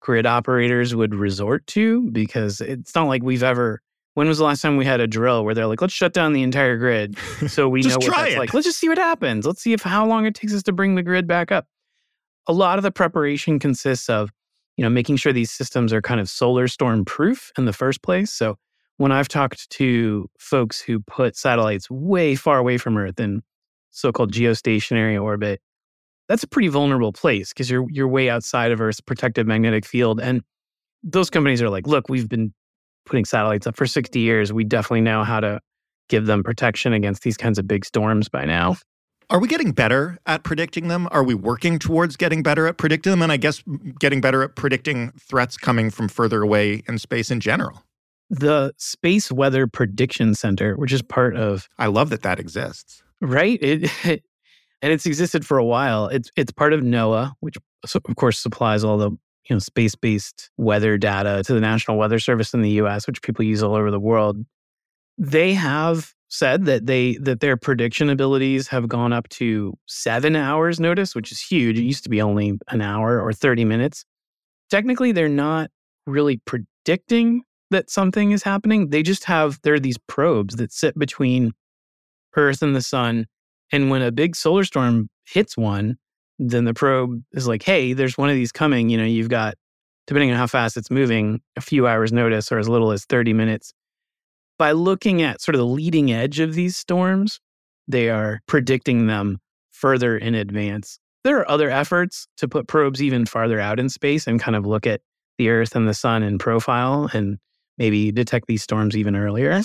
grid 0.01 0.25
operators 0.25 0.95
would 0.95 1.13
resort 1.13 1.67
to 1.67 2.09
because 2.11 2.61
it's 2.61 2.95
not 2.95 3.07
like 3.07 3.23
we've 3.23 3.43
ever. 3.43 3.81
When 4.15 4.27
was 4.27 4.39
the 4.39 4.43
last 4.43 4.61
time 4.61 4.75
we 4.75 4.85
had 4.85 4.99
a 4.99 5.07
drill 5.07 5.45
where 5.45 5.53
they're 5.53 5.67
like, 5.67 5.81
let's 5.81 5.93
shut 5.93 6.13
down 6.13 6.33
the 6.33 6.43
entire 6.43 6.77
grid 6.77 7.17
so 7.47 7.69
we 7.69 7.81
know 7.83 7.95
what 7.95 8.15
that's 8.15 8.33
it. 8.33 8.37
like? 8.37 8.53
Let's 8.53 8.65
just 8.65 8.79
see 8.79 8.89
what 8.89 8.97
happens. 8.97 9.45
Let's 9.45 9.61
see 9.61 9.73
if 9.73 9.81
how 9.81 10.05
long 10.05 10.25
it 10.25 10.35
takes 10.35 10.53
us 10.53 10.63
to 10.63 10.71
bring 10.73 10.95
the 10.95 11.03
grid 11.03 11.27
back 11.27 11.51
up. 11.51 11.67
A 12.47 12.53
lot 12.53 12.79
of 12.79 12.83
the 12.83 12.91
preparation 12.91 13.59
consists 13.59 14.09
of, 14.09 14.31
you 14.77 14.83
know, 14.83 14.89
making 14.89 15.17
sure 15.17 15.31
these 15.31 15.51
systems 15.51 15.93
are 15.93 16.01
kind 16.01 16.19
of 16.19 16.29
solar 16.29 16.67
storm 16.67 17.05
proof 17.05 17.51
in 17.57 17.65
the 17.65 17.73
first 17.73 18.01
place. 18.01 18.31
So 18.31 18.57
when 18.97 19.11
I've 19.11 19.27
talked 19.27 19.69
to 19.71 20.29
folks 20.39 20.81
who 20.81 20.99
put 21.01 21.37
satellites 21.37 21.89
way 21.89 22.35
far 22.35 22.57
away 22.57 22.77
from 22.77 22.97
Earth 22.97 23.19
in 23.19 23.41
so-called 23.91 24.33
geostationary 24.33 25.21
orbit, 25.21 25.61
that's 26.27 26.43
a 26.43 26.47
pretty 26.47 26.67
vulnerable 26.67 27.13
place 27.13 27.49
because 27.49 27.69
you're 27.69 27.85
you're 27.89 28.07
way 28.07 28.29
outside 28.29 28.71
of 28.71 28.81
Earth's 28.81 29.01
protective 29.01 29.47
magnetic 29.47 29.85
field. 29.85 30.19
And 30.19 30.41
those 31.01 31.29
companies 31.29 31.61
are 31.61 31.69
like, 31.69 31.87
look, 31.87 32.09
we've 32.09 32.27
been 32.27 32.53
putting 33.05 33.25
satellites 33.25 33.67
up 33.67 33.75
for 33.75 33.85
60 33.85 34.19
years. 34.19 34.53
We 34.53 34.63
definitely 34.63 35.01
know 35.01 35.23
how 35.23 35.39
to 35.39 35.59
give 36.09 36.25
them 36.25 36.43
protection 36.43 36.93
against 36.93 37.23
these 37.23 37.37
kinds 37.37 37.59
of 37.59 37.67
big 37.67 37.85
storms 37.85 38.29
by 38.29 38.45
now. 38.45 38.77
Are 39.31 39.39
we 39.39 39.47
getting 39.47 39.71
better 39.73 40.17
at 40.25 40.43
predicting 40.43 40.87
them? 40.87 41.07
Are 41.11 41.23
we 41.23 41.35
working 41.35 41.77
towards 41.77 42.15
getting 42.15 42.41
better 42.41 42.65
at 42.65 42.79
predicting 42.79 43.11
them? 43.11 43.21
And 43.21 43.31
I 43.31 43.37
guess 43.37 43.61
mm, 43.61 43.97
getting 43.99 44.21
better 44.21 44.41
at 44.41 44.55
predicting 44.55 45.11
threats 45.19 45.55
coming 45.55 45.91
from 45.91 46.07
further 46.07 46.41
away 46.41 46.81
in 46.87 46.97
space 46.97 47.29
in 47.29 47.39
general. 47.39 47.83
The 48.31 48.73
Space 48.77 49.31
Weather 49.31 49.67
Prediction 49.67 50.33
Center, 50.33 50.75
which 50.75 50.91
is 50.91 51.01
part 51.03 51.35
of 51.35 51.69
I 51.77 51.87
love 51.87 52.09
that 52.09 52.23
that 52.23 52.39
exists. 52.39 53.03
right 53.21 53.59
it, 53.61 53.91
and 54.81 54.93
it's 54.93 55.05
existed 55.05 55.45
for 55.45 55.57
a 55.57 55.65
while 55.65 56.07
it's 56.07 56.31
it's 56.35 56.51
part 56.51 56.73
of 56.73 56.81
noaa 56.81 57.33
which 57.39 57.57
of 57.93 58.15
course 58.15 58.39
supplies 58.39 58.83
all 58.83 58.97
the 58.97 59.11
you 59.47 59.55
know 59.55 59.59
space-based 59.59 60.49
weather 60.57 60.97
data 60.97 61.43
to 61.43 61.53
the 61.53 61.59
national 61.59 61.97
weather 61.97 62.19
service 62.19 62.53
in 62.53 62.61
the 62.61 62.71
us 62.71 63.07
which 63.07 63.21
people 63.21 63.45
use 63.45 63.63
all 63.63 63.75
over 63.75 63.91
the 63.91 63.99
world 63.99 64.37
they 65.17 65.53
have 65.53 66.13
said 66.29 66.65
that 66.65 66.85
they 66.85 67.15
that 67.17 67.39
their 67.39 67.57
prediction 67.57 68.09
abilities 68.09 68.67
have 68.67 68.87
gone 68.87 69.11
up 69.13 69.27
to 69.29 69.73
seven 69.87 70.35
hours 70.35 70.79
notice 70.79 71.15
which 71.15 71.31
is 71.31 71.39
huge 71.39 71.77
it 71.77 71.83
used 71.83 72.03
to 72.03 72.09
be 72.09 72.21
only 72.21 72.57
an 72.69 72.81
hour 72.81 73.21
or 73.21 73.33
30 73.33 73.65
minutes 73.65 74.05
technically 74.69 75.11
they're 75.11 75.27
not 75.27 75.71
really 76.05 76.37
predicting 76.45 77.43
that 77.71 77.89
something 77.89 78.31
is 78.31 78.43
happening 78.43 78.89
they 78.89 79.03
just 79.03 79.23
have 79.25 79.59
there 79.63 79.73
are 79.73 79.79
these 79.79 79.97
probes 80.07 80.55
that 80.55 80.71
sit 80.71 80.97
between 80.97 81.53
Earth 82.35 82.61
and 82.61 82.75
the 82.75 82.81
sun. 82.81 83.25
And 83.71 83.89
when 83.89 84.01
a 84.01 84.11
big 84.11 84.35
solar 84.35 84.63
storm 84.63 85.09
hits 85.25 85.57
one, 85.57 85.97
then 86.39 86.63
the 86.63 86.73
probe 86.73 87.21
is 87.33 87.47
like, 87.47 87.63
hey, 87.63 87.93
there's 87.93 88.17
one 88.17 88.29
of 88.29 88.35
these 88.35 88.51
coming. 88.51 88.89
You 88.89 88.97
know, 88.97 89.03
you've 89.03 89.29
got, 89.29 89.55
depending 90.07 90.31
on 90.31 90.37
how 90.37 90.47
fast 90.47 90.77
it's 90.77 90.89
moving, 90.89 91.41
a 91.57 91.61
few 91.61 91.85
hours 91.85 92.13
notice 92.13 92.51
or 92.51 92.57
as 92.57 92.69
little 92.69 92.91
as 92.91 93.05
30 93.05 93.33
minutes. 93.33 93.73
By 94.57 94.71
looking 94.71 95.21
at 95.21 95.41
sort 95.41 95.55
of 95.55 95.59
the 95.59 95.65
leading 95.65 96.11
edge 96.11 96.39
of 96.39 96.53
these 96.53 96.75
storms, 96.75 97.39
they 97.87 98.09
are 98.09 98.39
predicting 98.47 99.07
them 99.07 99.39
further 99.69 100.17
in 100.17 100.33
advance. 100.33 100.99
There 101.23 101.37
are 101.37 101.49
other 101.49 101.69
efforts 101.69 102.27
to 102.37 102.47
put 102.47 102.67
probes 102.67 103.01
even 103.01 103.25
farther 103.25 103.59
out 103.59 103.79
in 103.79 103.89
space 103.89 104.25
and 104.25 104.39
kind 104.39 104.55
of 104.55 104.65
look 104.65 104.87
at 104.87 105.01
the 105.37 105.49
Earth 105.49 105.75
and 105.75 105.87
the 105.87 105.93
sun 105.93 106.23
in 106.23 106.37
profile 106.37 107.09
and 107.13 107.37
maybe 107.77 108.11
detect 108.11 108.47
these 108.47 108.63
storms 108.63 108.95
even 108.95 109.15
earlier. 109.15 109.61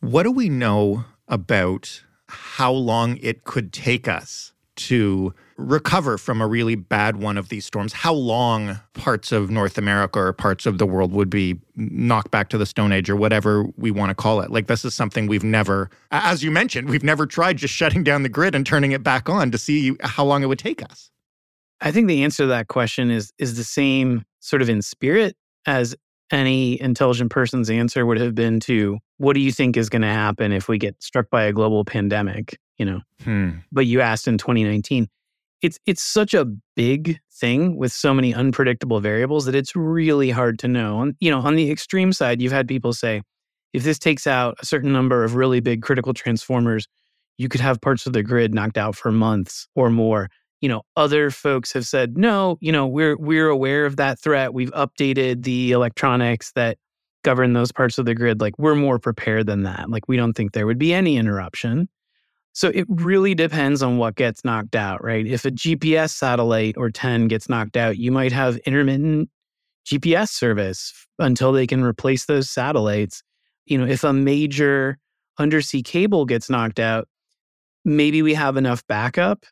What 0.00 0.22
do 0.22 0.30
we 0.30 0.48
know 0.48 1.04
about 1.28 2.02
how 2.28 2.72
long 2.72 3.18
it 3.18 3.44
could 3.44 3.72
take 3.72 4.08
us 4.08 4.52
to 4.86 5.34
recover 5.56 6.16
from 6.16 6.40
a 6.40 6.46
really 6.46 6.74
bad 6.74 7.16
one 7.16 7.36
of 7.36 7.48
these 7.48 7.64
storms? 7.64 7.92
How 7.92 8.12
long 8.12 8.80
parts 8.94 9.32
of 9.32 9.50
North 9.50 9.78
America 9.78 10.18
or 10.18 10.32
parts 10.32 10.66
of 10.66 10.78
the 10.78 10.86
world 10.86 11.12
would 11.12 11.30
be 11.30 11.58
knocked 11.76 12.30
back 12.30 12.48
to 12.50 12.58
the 12.58 12.66
Stone 12.66 12.92
Age 12.92 13.10
or 13.10 13.16
whatever 13.16 13.64
we 13.76 13.90
want 13.90 14.10
to 14.10 14.14
call 14.14 14.40
it? 14.40 14.50
Like, 14.50 14.66
this 14.66 14.84
is 14.84 14.94
something 14.94 15.26
we've 15.26 15.44
never, 15.44 15.90
as 16.10 16.42
you 16.42 16.50
mentioned, 16.50 16.88
we've 16.88 17.04
never 17.04 17.26
tried 17.26 17.58
just 17.58 17.74
shutting 17.74 18.02
down 18.02 18.22
the 18.22 18.28
grid 18.28 18.54
and 18.54 18.66
turning 18.66 18.92
it 18.92 19.02
back 19.02 19.28
on 19.28 19.50
to 19.50 19.58
see 19.58 19.96
how 20.00 20.24
long 20.24 20.42
it 20.42 20.46
would 20.46 20.58
take 20.58 20.82
us. 20.82 21.10
I 21.80 21.90
think 21.90 22.08
the 22.08 22.22
answer 22.22 22.44
to 22.44 22.48
that 22.48 22.68
question 22.68 23.10
is 23.10 23.32
is 23.38 23.56
the 23.56 23.64
same 23.64 24.24
sort 24.40 24.62
of 24.62 24.68
in 24.68 24.82
spirit 24.82 25.36
as 25.66 25.94
any 26.30 26.80
intelligent 26.80 27.30
person's 27.30 27.70
answer 27.70 28.06
would 28.06 28.18
have 28.18 28.34
been 28.34 28.60
to 28.60 28.98
what 29.18 29.34
do 29.34 29.40
you 29.40 29.52
think 29.52 29.76
is 29.76 29.88
going 29.88 30.02
to 30.02 30.08
happen 30.08 30.52
if 30.52 30.68
we 30.68 30.78
get 30.78 31.00
struck 31.02 31.28
by 31.30 31.42
a 31.42 31.52
global 31.52 31.84
pandemic, 31.84 32.58
you 32.78 32.84
know. 32.84 33.00
Hmm. 33.24 33.50
But 33.72 33.86
you 33.86 34.00
asked 34.00 34.28
in 34.28 34.38
2019. 34.38 35.08
It's 35.62 35.78
it's 35.84 36.02
such 36.02 36.32
a 36.32 36.46
big 36.74 37.18
thing 37.32 37.76
with 37.76 37.92
so 37.92 38.14
many 38.14 38.34
unpredictable 38.34 39.00
variables 39.00 39.44
that 39.44 39.54
it's 39.54 39.76
really 39.76 40.30
hard 40.30 40.58
to 40.60 40.68
know. 40.68 40.98
On 40.98 41.16
you 41.20 41.30
know, 41.30 41.40
on 41.40 41.54
the 41.54 41.70
extreme 41.70 42.12
side, 42.12 42.40
you've 42.40 42.52
had 42.52 42.66
people 42.66 42.94
say, 42.94 43.22
if 43.72 43.82
this 43.82 43.98
takes 43.98 44.26
out 44.26 44.56
a 44.60 44.66
certain 44.66 44.92
number 44.92 45.22
of 45.22 45.34
really 45.34 45.60
big 45.60 45.82
critical 45.82 46.14
transformers, 46.14 46.88
you 47.36 47.48
could 47.48 47.60
have 47.60 47.80
parts 47.80 48.06
of 48.06 48.12
the 48.12 48.22
grid 48.22 48.54
knocked 48.54 48.78
out 48.78 48.96
for 48.96 49.12
months 49.12 49.68
or 49.74 49.90
more. 49.90 50.28
You 50.60 50.68
know, 50.68 50.82
other 50.96 51.30
folks 51.30 51.72
have 51.72 51.86
said, 51.86 52.18
no, 52.18 52.58
you 52.60 52.70
know, 52.70 52.86
we're 52.86 53.16
we're 53.16 53.48
aware 53.48 53.86
of 53.86 53.96
that 53.96 54.18
threat. 54.18 54.52
We've 54.52 54.72
updated 54.72 55.44
the 55.44 55.72
electronics 55.72 56.52
that 56.52 56.76
govern 57.22 57.52
those 57.52 57.72
parts 57.72 57.98
of 57.98 58.06
the 58.06 58.14
grid. 58.14 58.40
Like 58.40 58.58
we're 58.58 58.74
more 58.74 58.98
prepared 58.98 59.46
than 59.46 59.62
that. 59.62 59.90
Like 59.90 60.08
we 60.08 60.16
don't 60.16 60.34
think 60.34 60.52
there 60.52 60.66
would 60.66 60.78
be 60.78 60.92
any 60.92 61.16
interruption. 61.16 61.88
So 62.52 62.68
it 62.68 62.86
really 62.88 63.34
depends 63.34 63.82
on 63.82 63.98
what 63.98 64.16
gets 64.16 64.44
knocked 64.44 64.74
out, 64.74 65.02
right? 65.04 65.26
If 65.26 65.44
a 65.44 65.50
GPS 65.50 66.10
satellite 66.10 66.76
or 66.76 66.90
10 66.90 67.28
gets 67.28 67.48
knocked 67.48 67.76
out, 67.76 67.96
you 67.96 68.10
might 68.10 68.32
have 68.32 68.56
intermittent 68.58 69.30
GPS 69.86 70.30
service 70.30 71.06
until 71.18 71.52
they 71.52 71.66
can 71.66 71.82
replace 71.82 72.26
those 72.26 72.50
satellites. 72.50 73.22
You 73.66 73.78
know, 73.78 73.86
if 73.86 74.02
a 74.02 74.12
major 74.12 74.98
undersea 75.38 75.82
cable 75.82 76.26
gets 76.26 76.50
knocked 76.50 76.80
out, 76.80 77.08
maybe 77.84 78.20
we 78.20 78.34
have 78.34 78.56
enough 78.56 78.84
backup 78.88 79.44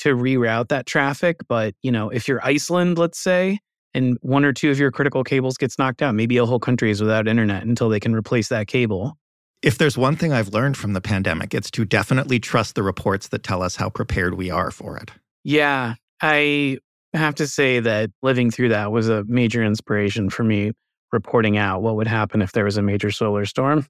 to 0.00 0.14
reroute 0.14 0.68
that 0.68 0.86
traffic. 0.86 1.38
But, 1.48 1.74
you 1.82 1.92
know, 1.92 2.10
if 2.10 2.28
you're 2.28 2.44
Iceland, 2.44 2.98
let's 2.98 3.18
say, 3.18 3.60
and 3.94 4.16
one 4.22 4.44
or 4.44 4.52
two 4.52 4.70
of 4.70 4.78
your 4.78 4.90
critical 4.90 5.24
cables 5.24 5.56
gets 5.56 5.78
knocked 5.78 6.02
out, 6.02 6.14
maybe 6.14 6.36
a 6.36 6.46
whole 6.46 6.60
country 6.60 6.90
is 6.90 7.00
without 7.00 7.26
internet 7.26 7.64
until 7.64 7.88
they 7.88 8.00
can 8.00 8.14
replace 8.14 8.48
that 8.48 8.66
cable. 8.66 9.16
If 9.62 9.78
there's 9.78 9.98
one 9.98 10.16
thing 10.16 10.32
I've 10.32 10.48
learned 10.48 10.76
from 10.76 10.94
the 10.94 11.00
pandemic, 11.00 11.52
it's 11.52 11.70
to 11.72 11.84
definitely 11.84 12.40
trust 12.40 12.74
the 12.74 12.82
reports 12.82 13.28
that 13.28 13.42
tell 13.42 13.62
us 13.62 13.76
how 13.76 13.90
prepared 13.90 14.34
we 14.34 14.50
are 14.50 14.70
for 14.70 14.96
it. 14.96 15.10
Yeah, 15.44 15.94
I 16.22 16.78
have 17.12 17.34
to 17.36 17.46
say 17.46 17.80
that 17.80 18.10
living 18.22 18.50
through 18.50 18.70
that 18.70 18.92
was 18.92 19.08
a 19.08 19.24
major 19.24 19.62
inspiration 19.62 20.30
for 20.30 20.44
me 20.44 20.72
reporting 21.12 21.58
out 21.58 21.82
what 21.82 21.96
would 21.96 22.06
happen 22.06 22.40
if 22.40 22.52
there 22.52 22.64
was 22.64 22.76
a 22.76 22.82
major 22.82 23.10
solar 23.10 23.44
storm. 23.44 23.86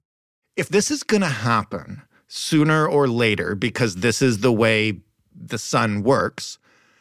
If 0.57 0.69
this 0.69 0.91
is 0.91 1.03
going 1.03 1.21
to 1.21 1.27
happen 1.27 2.01
sooner 2.27 2.87
or 2.87 3.07
later, 3.07 3.55
because 3.55 3.97
this 3.97 4.21
is 4.21 4.39
the 4.39 4.51
way 4.51 4.99
the 5.35 5.57
sun 5.57 6.03
works, 6.03 6.57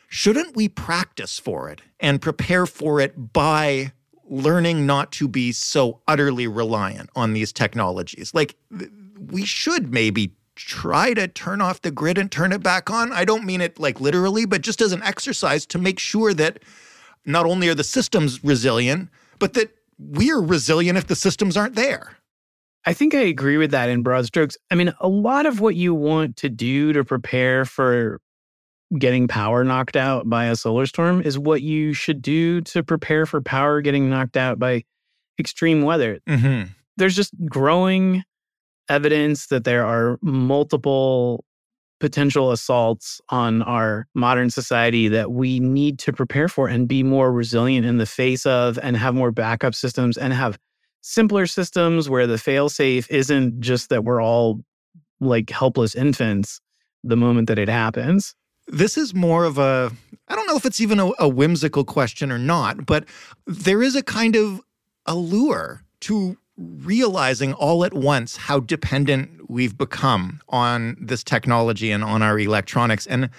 shouldn't 0.08 0.56
we 0.56 0.68
practice 0.68 1.38
for 1.38 1.68
it 1.68 1.80
and 1.98 2.20
prepare 2.20 2.66
for 2.66 3.00
it 3.00 3.32
by 3.32 3.92
learning 4.28 4.86
not 4.86 5.12
to 5.12 5.28
be 5.28 5.52
so 5.52 6.00
utterly 6.06 6.46
reliant 6.46 7.10
on 7.16 7.32
these 7.32 7.52
technologies? 7.52 8.32
Like, 8.34 8.56
we 9.30 9.44
should 9.44 9.92
maybe 9.92 10.34
try 10.56 11.14
to 11.14 11.26
turn 11.26 11.60
off 11.60 11.80
the 11.80 11.90
grid 11.90 12.18
and 12.18 12.30
turn 12.30 12.52
it 12.52 12.62
back 12.62 12.90
on. 12.90 13.12
I 13.12 13.24
don't 13.24 13.44
mean 13.44 13.60
it 13.60 13.78
like 13.78 14.00
literally, 14.00 14.44
but 14.44 14.60
just 14.60 14.80
as 14.80 14.92
an 14.92 15.02
exercise 15.02 15.64
to 15.66 15.78
make 15.78 15.98
sure 15.98 16.34
that 16.34 16.60
not 17.24 17.46
only 17.46 17.68
are 17.68 17.74
the 17.74 17.84
systems 17.84 18.42
resilient, 18.44 19.08
but 19.38 19.54
that 19.54 19.74
we're 19.98 20.40
resilient 20.40 20.98
if 20.98 21.06
the 21.06 21.16
systems 21.16 21.56
aren't 21.56 21.74
there. 21.74 22.16
I 22.86 22.94
think 22.94 23.14
I 23.14 23.20
agree 23.20 23.58
with 23.58 23.72
that 23.72 23.88
in 23.88 24.02
broad 24.02 24.26
strokes. 24.26 24.56
I 24.70 24.74
mean, 24.74 24.92
a 25.00 25.08
lot 25.08 25.46
of 25.46 25.60
what 25.60 25.74
you 25.76 25.94
want 25.94 26.36
to 26.36 26.48
do 26.48 26.92
to 26.92 27.04
prepare 27.04 27.64
for 27.64 28.20
getting 28.98 29.28
power 29.28 29.62
knocked 29.64 29.96
out 29.96 30.28
by 30.28 30.46
a 30.46 30.56
solar 30.56 30.86
storm 30.86 31.22
is 31.22 31.38
what 31.38 31.62
you 31.62 31.92
should 31.92 32.22
do 32.22 32.60
to 32.62 32.82
prepare 32.82 33.26
for 33.26 33.40
power 33.40 33.80
getting 33.80 34.10
knocked 34.10 34.36
out 34.36 34.58
by 34.58 34.82
extreme 35.38 35.82
weather. 35.82 36.18
Mm-hmm. 36.28 36.70
There's 36.96 37.14
just 37.14 37.32
growing 37.46 38.24
evidence 38.88 39.46
that 39.46 39.64
there 39.64 39.86
are 39.86 40.18
multiple 40.22 41.44
potential 42.00 42.50
assaults 42.50 43.20
on 43.28 43.62
our 43.62 44.06
modern 44.14 44.50
society 44.50 45.06
that 45.08 45.30
we 45.30 45.60
need 45.60 45.98
to 46.00 46.12
prepare 46.12 46.48
for 46.48 46.66
and 46.66 46.88
be 46.88 47.02
more 47.02 47.30
resilient 47.30 47.86
in 47.86 47.98
the 47.98 48.06
face 48.06 48.46
of 48.46 48.78
and 48.82 48.96
have 48.96 49.14
more 49.14 49.30
backup 49.30 49.74
systems 49.74 50.16
and 50.16 50.32
have 50.32 50.58
simpler 51.00 51.46
systems 51.46 52.08
where 52.08 52.26
the 52.26 52.36
failsafe 52.36 53.08
isn't 53.10 53.60
just 53.60 53.88
that 53.88 54.04
we're 54.04 54.22
all 54.22 54.60
like 55.20 55.50
helpless 55.50 55.94
infants 55.94 56.60
the 57.04 57.16
moment 57.16 57.48
that 57.48 57.58
it 57.58 57.68
happens. 57.68 58.34
This 58.68 58.96
is 58.96 59.14
more 59.14 59.44
of 59.44 59.58
a, 59.58 59.90
I 60.28 60.36
don't 60.36 60.46
know 60.46 60.56
if 60.56 60.64
it's 60.64 60.80
even 60.80 61.00
a, 61.00 61.10
a 61.18 61.28
whimsical 61.28 61.84
question 61.84 62.30
or 62.30 62.38
not, 62.38 62.86
but 62.86 63.04
there 63.46 63.82
is 63.82 63.96
a 63.96 64.02
kind 64.02 64.36
of 64.36 64.60
allure 65.06 65.82
to 66.02 66.36
realizing 66.56 67.54
all 67.54 67.84
at 67.84 67.94
once 67.94 68.36
how 68.36 68.60
dependent 68.60 69.50
we've 69.50 69.76
become 69.76 70.40
on 70.50 70.96
this 71.00 71.24
technology 71.24 71.90
and 71.90 72.04
on 72.04 72.22
our 72.22 72.38
electronics 72.38 73.06
and 73.06 73.30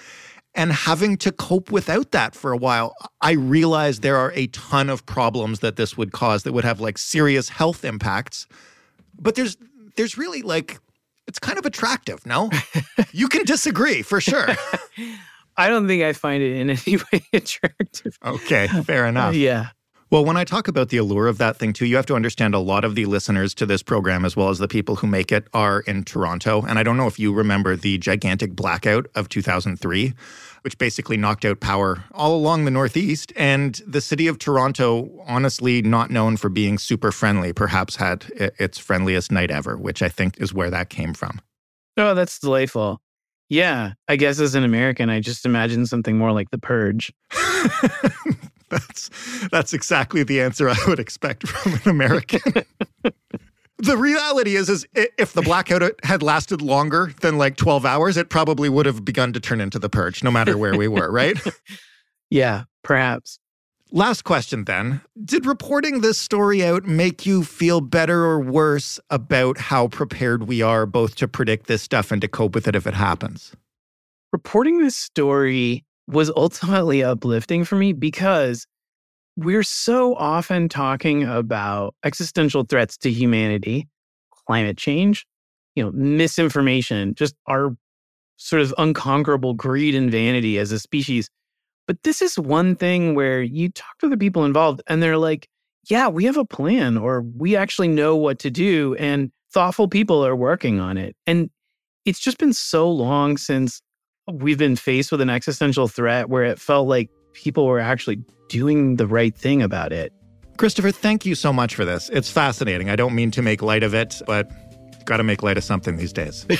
and 0.54 0.72
having 0.72 1.16
to 1.18 1.32
cope 1.32 1.72
without 1.72 2.12
that 2.12 2.36
for 2.36 2.52
a 2.52 2.58
while 2.58 2.96
i 3.22 3.32
realize 3.32 4.00
there 4.02 4.18
are 4.18 4.32
a 4.34 4.48
ton 4.48 4.90
of 4.90 5.06
problems 5.06 5.60
that 5.60 5.76
this 5.76 5.98
would 5.98 6.12
cause 6.12 6.44
that 6.44 6.54
would 6.54 6.64
have 6.64 6.80
like 6.80 6.98
serious 6.98 7.50
health 7.50 7.84
impacts. 7.86 8.48
But 9.20 9.36
there's 9.36 9.58
there's 9.96 10.18
really 10.18 10.42
like 10.42 10.80
it's 11.28 11.40
kind 11.40 11.58
of 11.58 11.66
attractive 11.66 12.26
no? 12.26 12.50
You 13.12 13.28
can 13.28 13.46
disagree 13.46 14.02
for 14.02 14.22
sure. 14.22 14.48
I 15.58 15.68
don't 15.68 15.86
think 15.88 16.02
i 16.02 16.14
find 16.14 16.42
it 16.42 16.58
in 16.58 16.70
any 16.70 16.98
way 17.12 17.24
attractive. 17.34 18.18
Okay 18.24 18.68
fair 18.68 19.06
uh, 19.06 19.10
enough. 19.10 19.36
yeah 19.36 19.70
well, 20.12 20.26
when 20.26 20.36
I 20.36 20.43
talk 20.43 20.67
about 20.67 20.89
the 20.89 20.97
allure 20.97 21.28
of 21.28 21.38
that 21.38 21.56
thing 21.56 21.71
too, 21.71 21.86
you 21.86 21.95
have 21.95 22.06
to 22.08 22.15
understand 22.15 22.54
a 22.54 22.60
lot 22.60 22.84
of 22.84 22.95
the 22.95 23.06
listeners 23.06 23.54
to 23.56 23.65
this 23.65 23.82
program, 23.82 24.26
as 24.26 24.36
well 24.36 24.50
as 24.50 24.60
the 24.60 24.67
people 24.67 24.97
who 24.97 25.08
make 25.08 25.32
it, 25.32 25.47
are 25.54 25.80
in 25.82 26.04
Toronto. 26.04 26.63
And 26.63 26.78
I 26.78 26.84
don't 26.84 26.97
know 26.97 27.08
if 27.08 27.17
you 27.17 27.34
remember 27.34 27.78
the 27.78 27.97
gigantic 27.97 28.54
blackout 28.54 29.08
of 29.15 29.30
2003, 29.30 30.13
which 30.63 30.78
basically 30.78 31.15
knocked 31.15 31.45
out 31.45 31.62
power 31.62 32.04
all 32.12 32.36
along 32.36 32.65
the 32.65 32.71
Northeast. 32.71 33.32
And 33.38 33.76
the 33.88 34.02
city 34.02 34.28
of 34.28 34.38
Toronto, 34.38 35.10
honestly, 35.26 35.82
not 35.82 36.12
known 36.12 36.36
for 36.36 36.50
being 36.50 36.78
super 36.78 37.13
friendly, 37.13 37.54
perhaps 37.54 37.95
had 37.95 38.26
its 38.36 38.78
friendliest 38.78 39.32
night 39.32 39.50
ever, 39.50 39.78
which 39.78 40.04
I 40.04 40.10
think 40.10 40.41
is 40.41 40.54
where 40.54 40.69
that 40.69 40.89
came 40.89 41.13
from. 41.13 41.39
Oh, 41.95 42.13
that's 42.15 42.38
delightful. 42.38 43.02
Yeah, 43.47 43.93
I 44.10 44.17
guess 44.17 44.41
as 44.41 44.56
an 44.56 44.65
American, 44.65 45.10
I 45.10 45.21
just 45.21 45.45
imagine 45.45 45.86
something 45.86 46.17
more 46.17 46.34
like 46.34 46.50
The 46.52 46.58
Purge. 46.58 47.13
That's 48.72 49.10
that's 49.50 49.74
exactly 49.74 50.24
the 50.24 50.42
answer 50.42 50.70
I 50.70 50.78
would 50.88 51.00
expect 51.00 51.48
from 51.48 51.74
an 51.74 51.90
American. 51.90 52.42
the 53.78 53.98
reality 53.98 54.56
is 54.56 54.70
is 54.70 54.88
if 54.96 55.34
the 55.34 55.42
blackout 55.42 55.84
had 56.04 56.24
lasted 56.24 56.62
longer 56.62 57.14
than 57.22 57.38
like 57.38 57.58
12 57.58 57.86
hours, 57.86 58.16
it 58.16 58.30
probably 58.30 58.70
would 58.70 58.86
have 58.86 59.04
begun 59.04 59.34
to 59.34 59.40
turn 59.40 59.60
into 59.60 59.78
the 59.78 59.90
purge 59.90 60.24
no 60.24 60.32
matter 60.32 60.58
where 60.58 60.78
we 60.78 60.88
were, 60.88 61.12
right? 61.12 61.38
yeah, 62.30 62.64
perhaps. 62.84 63.40
Last 63.94 64.22
question 64.22 64.64
then. 64.64 65.02
Did 65.26 65.46
reporting 65.46 66.00
this 66.00 66.18
story 66.18 66.64
out 66.64 66.86
make 66.86 67.26
you 67.26 67.44
feel 67.44 67.82
better 67.82 68.24
or 68.24 68.40
worse 68.40 69.02
about 69.10 69.58
how 69.58 69.90
prepared 69.90 70.48
we 70.48 70.62
are 70.62 70.86
both 70.86 71.16
to 71.16 71.28
predict 71.28 71.68
this 71.68 71.82
stuff 71.82 72.10
and 72.10 72.22
to 72.22 72.30
cope 72.30 72.56
with 72.56 72.70
it 72.70 72.76
if 72.76 72.88
it 72.88 72.94
happens? 72.94 73.52
Reporting 74.32 74.80
this 74.80 74.96
story 74.96 75.84
was 76.12 76.32
ultimately 76.36 77.04
uplifting 77.04 77.63
for 77.63 77.76
me 77.76 77.93
because 77.93 78.67
we're 79.38 79.63
so 79.63 80.15
often 80.15 80.67
talking 80.67 81.24
about 81.24 81.95
existential 82.04 82.65
threats 82.65 82.97
to 82.97 83.12
humanity, 83.12 83.88
climate 84.45 84.78
change, 84.78 85.26
you 85.76 85.84
know, 85.84 85.91
misinformation, 85.93 87.15
just 87.15 87.34
our 87.47 87.76
sort 88.36 88.62
of 88.62 88.74
unconquerable 88.78 89.54
greed 89.54 89.95
and 89.95 90.12
vanity 90.12 90.58
as 90.60 90.71
a 90.71 90.80
species. 90.80 91.30
But 91.88 92.04
this 92.04 92.21
is 92.21 92.38
one 92.38 92.76
thing 92.76 93.15
where 93.15 93.41
you 93.41 93.69
talk 93.69 93.97
to 94.00 94.10
the 94.10 94.17
people 94.17 94.43
involved 94.43 94.82
and 94.88 95.02
they're 95.02 95.17
like, 95.17 95.47
yeah, 95.89 96.10
we 96.10 96.26
have 96.26 96.38
a 96.38 96.45
plan 96.45 96.97
or 96.97 97.21
we 97.21 97.56
actually 97.56 97.88
know 97.88 98.15
what 98.15 98.39
to 98.39 98.52
do 98.52 98.95
and 98.95 99.32
thoughtful 99.54 99.88
people 99.88 100.26
are 100.26 100.36
working 100.36 100.80
on 100.80 100.97
it. 100.97 101.15
And 101.26 101.50
it's 102.06 102.19
just 102.19 102.38
been 102.38 102.54
so 102.54 102.89
long 102.89 103.38
since 103.38 103.82
we've 104.32 104.58
been 104.58 104.76
faced 104.76 105.12
with 105.12 105.22
an 105.22 105.30
existential 105.30 105.88
threat 105.88 106.30
where 106.30 106.44
it 106.44 106.60
felt 106.60 106.88
like 106.88 107.10
people 107.34 107.65
were 107.65 107.80
actually 107.80 108.24
doing 108.50 108.98
the 108.98 109.08
right 109.08 109.36
thing 109.36 109.62
about 109.62 109.91
it. 109.94 110.13
Christopher, 110.58 110.91
thank 110.91 111.26
you 111.26 111.36
so 111.36 111.52
much 111.52 111.76
for 111.76 111.86
this. 111.86 112.10
It's 112.10 112.30
fascinating. 112.30 112.89
I 112.89 112.96
don't 112.96 113.15
mean 113.15 113.32
to 113.32 113.41
make 113.41 113.62
light 113.62 113.84
of 113.84 113.94
it, 113.94 114.22
but 114.28 114.52
got 115.06 115.17
to 115.17 115.24
make 115.24 115.41
light 115.44 115.58
of 115.58 115.63
something 115.63 115.98
these 115.98 116.13
days. 116.13 116.46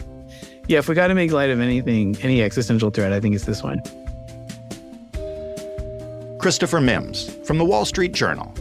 yeah, 0.68 0.78
if 0.78 0.88
we 0.88 0.94
got 0.94 1.08
to 1.08 1.14
make 1.14 1.32
light 1.32 1.50
of 1.50 1.60
anything, 1.60 2.16
any 2.22 2.42
existential 2.42 2.90
threat, 2.90 3.12
I 3.12 3.20
think 3.20 3.34
it's 3.34 3.44
this 3.44 3.62
one. 3.62 3.80
Christopher 6.38 6.80
Mims 6.80 7.34
from 7.46 7.58
the 7.58 7.64
Wall 7.64 7.84
Street 7.84 8.12
Journal. 8.12 8.52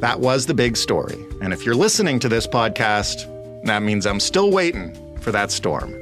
That 0.00 0.20
was 0.20 0.46
the 0.46 0.54
big 0.54 0.78
story. 0.78 1.18
And 1.42 1.52
if 1.52 1.66
you're 1.66 1.74
listening 1.74 2.18
to 2.20 2.28
this 2.28 2.46
podcast, 2.46 3.26
that 3.64 3.82
means 3.82 4.06
I'm 4.06 4.20
still 4.20 4.50
waiting 4.50 4.96
for 5.20 5.30
that 5.30 5.50
storm. 5.50 5.94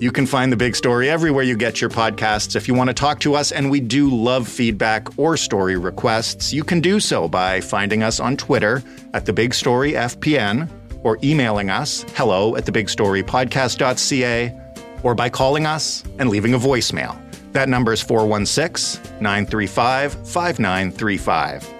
You 0.00 0.10
can 0.10 0.24
find 0.24 0.50
the 0.50 0.56
big 0.56 0.74
story 0.74 1.10
everywhere 1.10 1.44
you 1.44 1.58
get 1.58 1.82
your 1.82 1.90
podcasts. 1.90 2.56
If 2.56 2.66
you 2.66 2.72
want 2.72 2.88
to 2.88 2.94
talk 2.94 3.20
to 3.20 3.34
us, 3.34 3.52
and 3.52 3.70
we 3.70 3.80
do 3.80 4.08
love 4.08 4.48
feedback 4.48 5.06
or 5.18 5.36
story 5.36 5.76
requests, 5.76 6.54
you 6.54 6.64
can 6.64 6.80
do 6.80 7.00
so 7.00 7.28
by 7.28 7.60
finding 7.60 8.02
us 8.02 8.18
on 8.18 8.38
Twitter 8.38 8.82
at 9.12 9.26
the 9.26 9.32
Big 9.34 9.52
Story 9.52 9.92
FPN 9.92 10.70
or 11.02 11.18
emailing 11.22 11.68
us 11.68 12.06
hello 12.14 12.56
at 12.56 12.64
thebigstorypodcast.ca 12.64 14.58
or 15.02 15.14
by 15.14 15.28
calling 15.28 15.66
us 15.66 16.02
and 16.18 16.30
leaving 16.30 16.54
a 16.54 16.58
voicemail. 16.58 17.20
That 17.52 17.68
number 17.68 17.92
is 17.92 18.00
416 18.00 19.02
935 19.20 20.14
5935. 20.26 21.79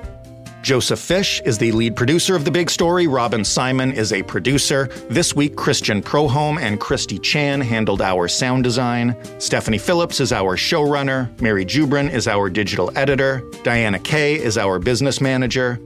Joseph 0.70 1.00
Fish 1.00 1.42
is 1.44 1.59
the 1.59 1.72
lead 1.72 1.96
producer 1.96 2.37
of 2.37 2.44
The 2.44 2.50
Big 2.52 2.70
Story. 2.70 3.09
Robin 3.09 3.44
Simon 3.44 3.90
is 3.90 4.12
a 4.12 4.22
producer. 4.22 4.87
This 5.09 5.35
week, 5.35 5.56
Christian 5.56 6.00
Prohome 6.00 6.61
and 6.61 6.78
Christy 6.78 7.18
Chan 7.18 7.61
handled 7.61 8.00
our 8.00 8.28
sound 8.28 8.62
design. 8.62 9.16
Stephanie 9.40 9.78
Phillips 9.78 10.20
is 10.20 10.33
our 10.33 10.56
showrunner. 10.56 11.28
Mary 11.40 11.64
Jubrin 11.64 12.09
is 12.09 12.28
our 12.28 12.48
digital 12.48 12.96
editor. 12.96 13.42
Diana 13.64 13.98
Kay 13.98 14.37
is 14.40 14.56
our 14.56 14.78
business 14.78 15.20
manager. 15.20 15.80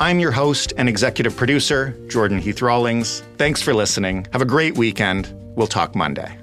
I'm 0.00 0.18
your 0.18 0.32
host 0.32 0.72
and 0.76 0.88
executive 0.88 1.36
producer, 1.36 1.96
Jordan 2.08 2.40
Heath 2.40 2.60
Rawlings. 2.60 3.22
Thanks 3.36 3.62
for 3.62 3.72
listening. 3.72 4.26
Have 4.32 4.42
a 4.42 4.46
great 4.46 4.76
weekend. 4.76 5.32
We'll 5.54 5.68
talk 5.68 5.94
Monday. 5.94 6.36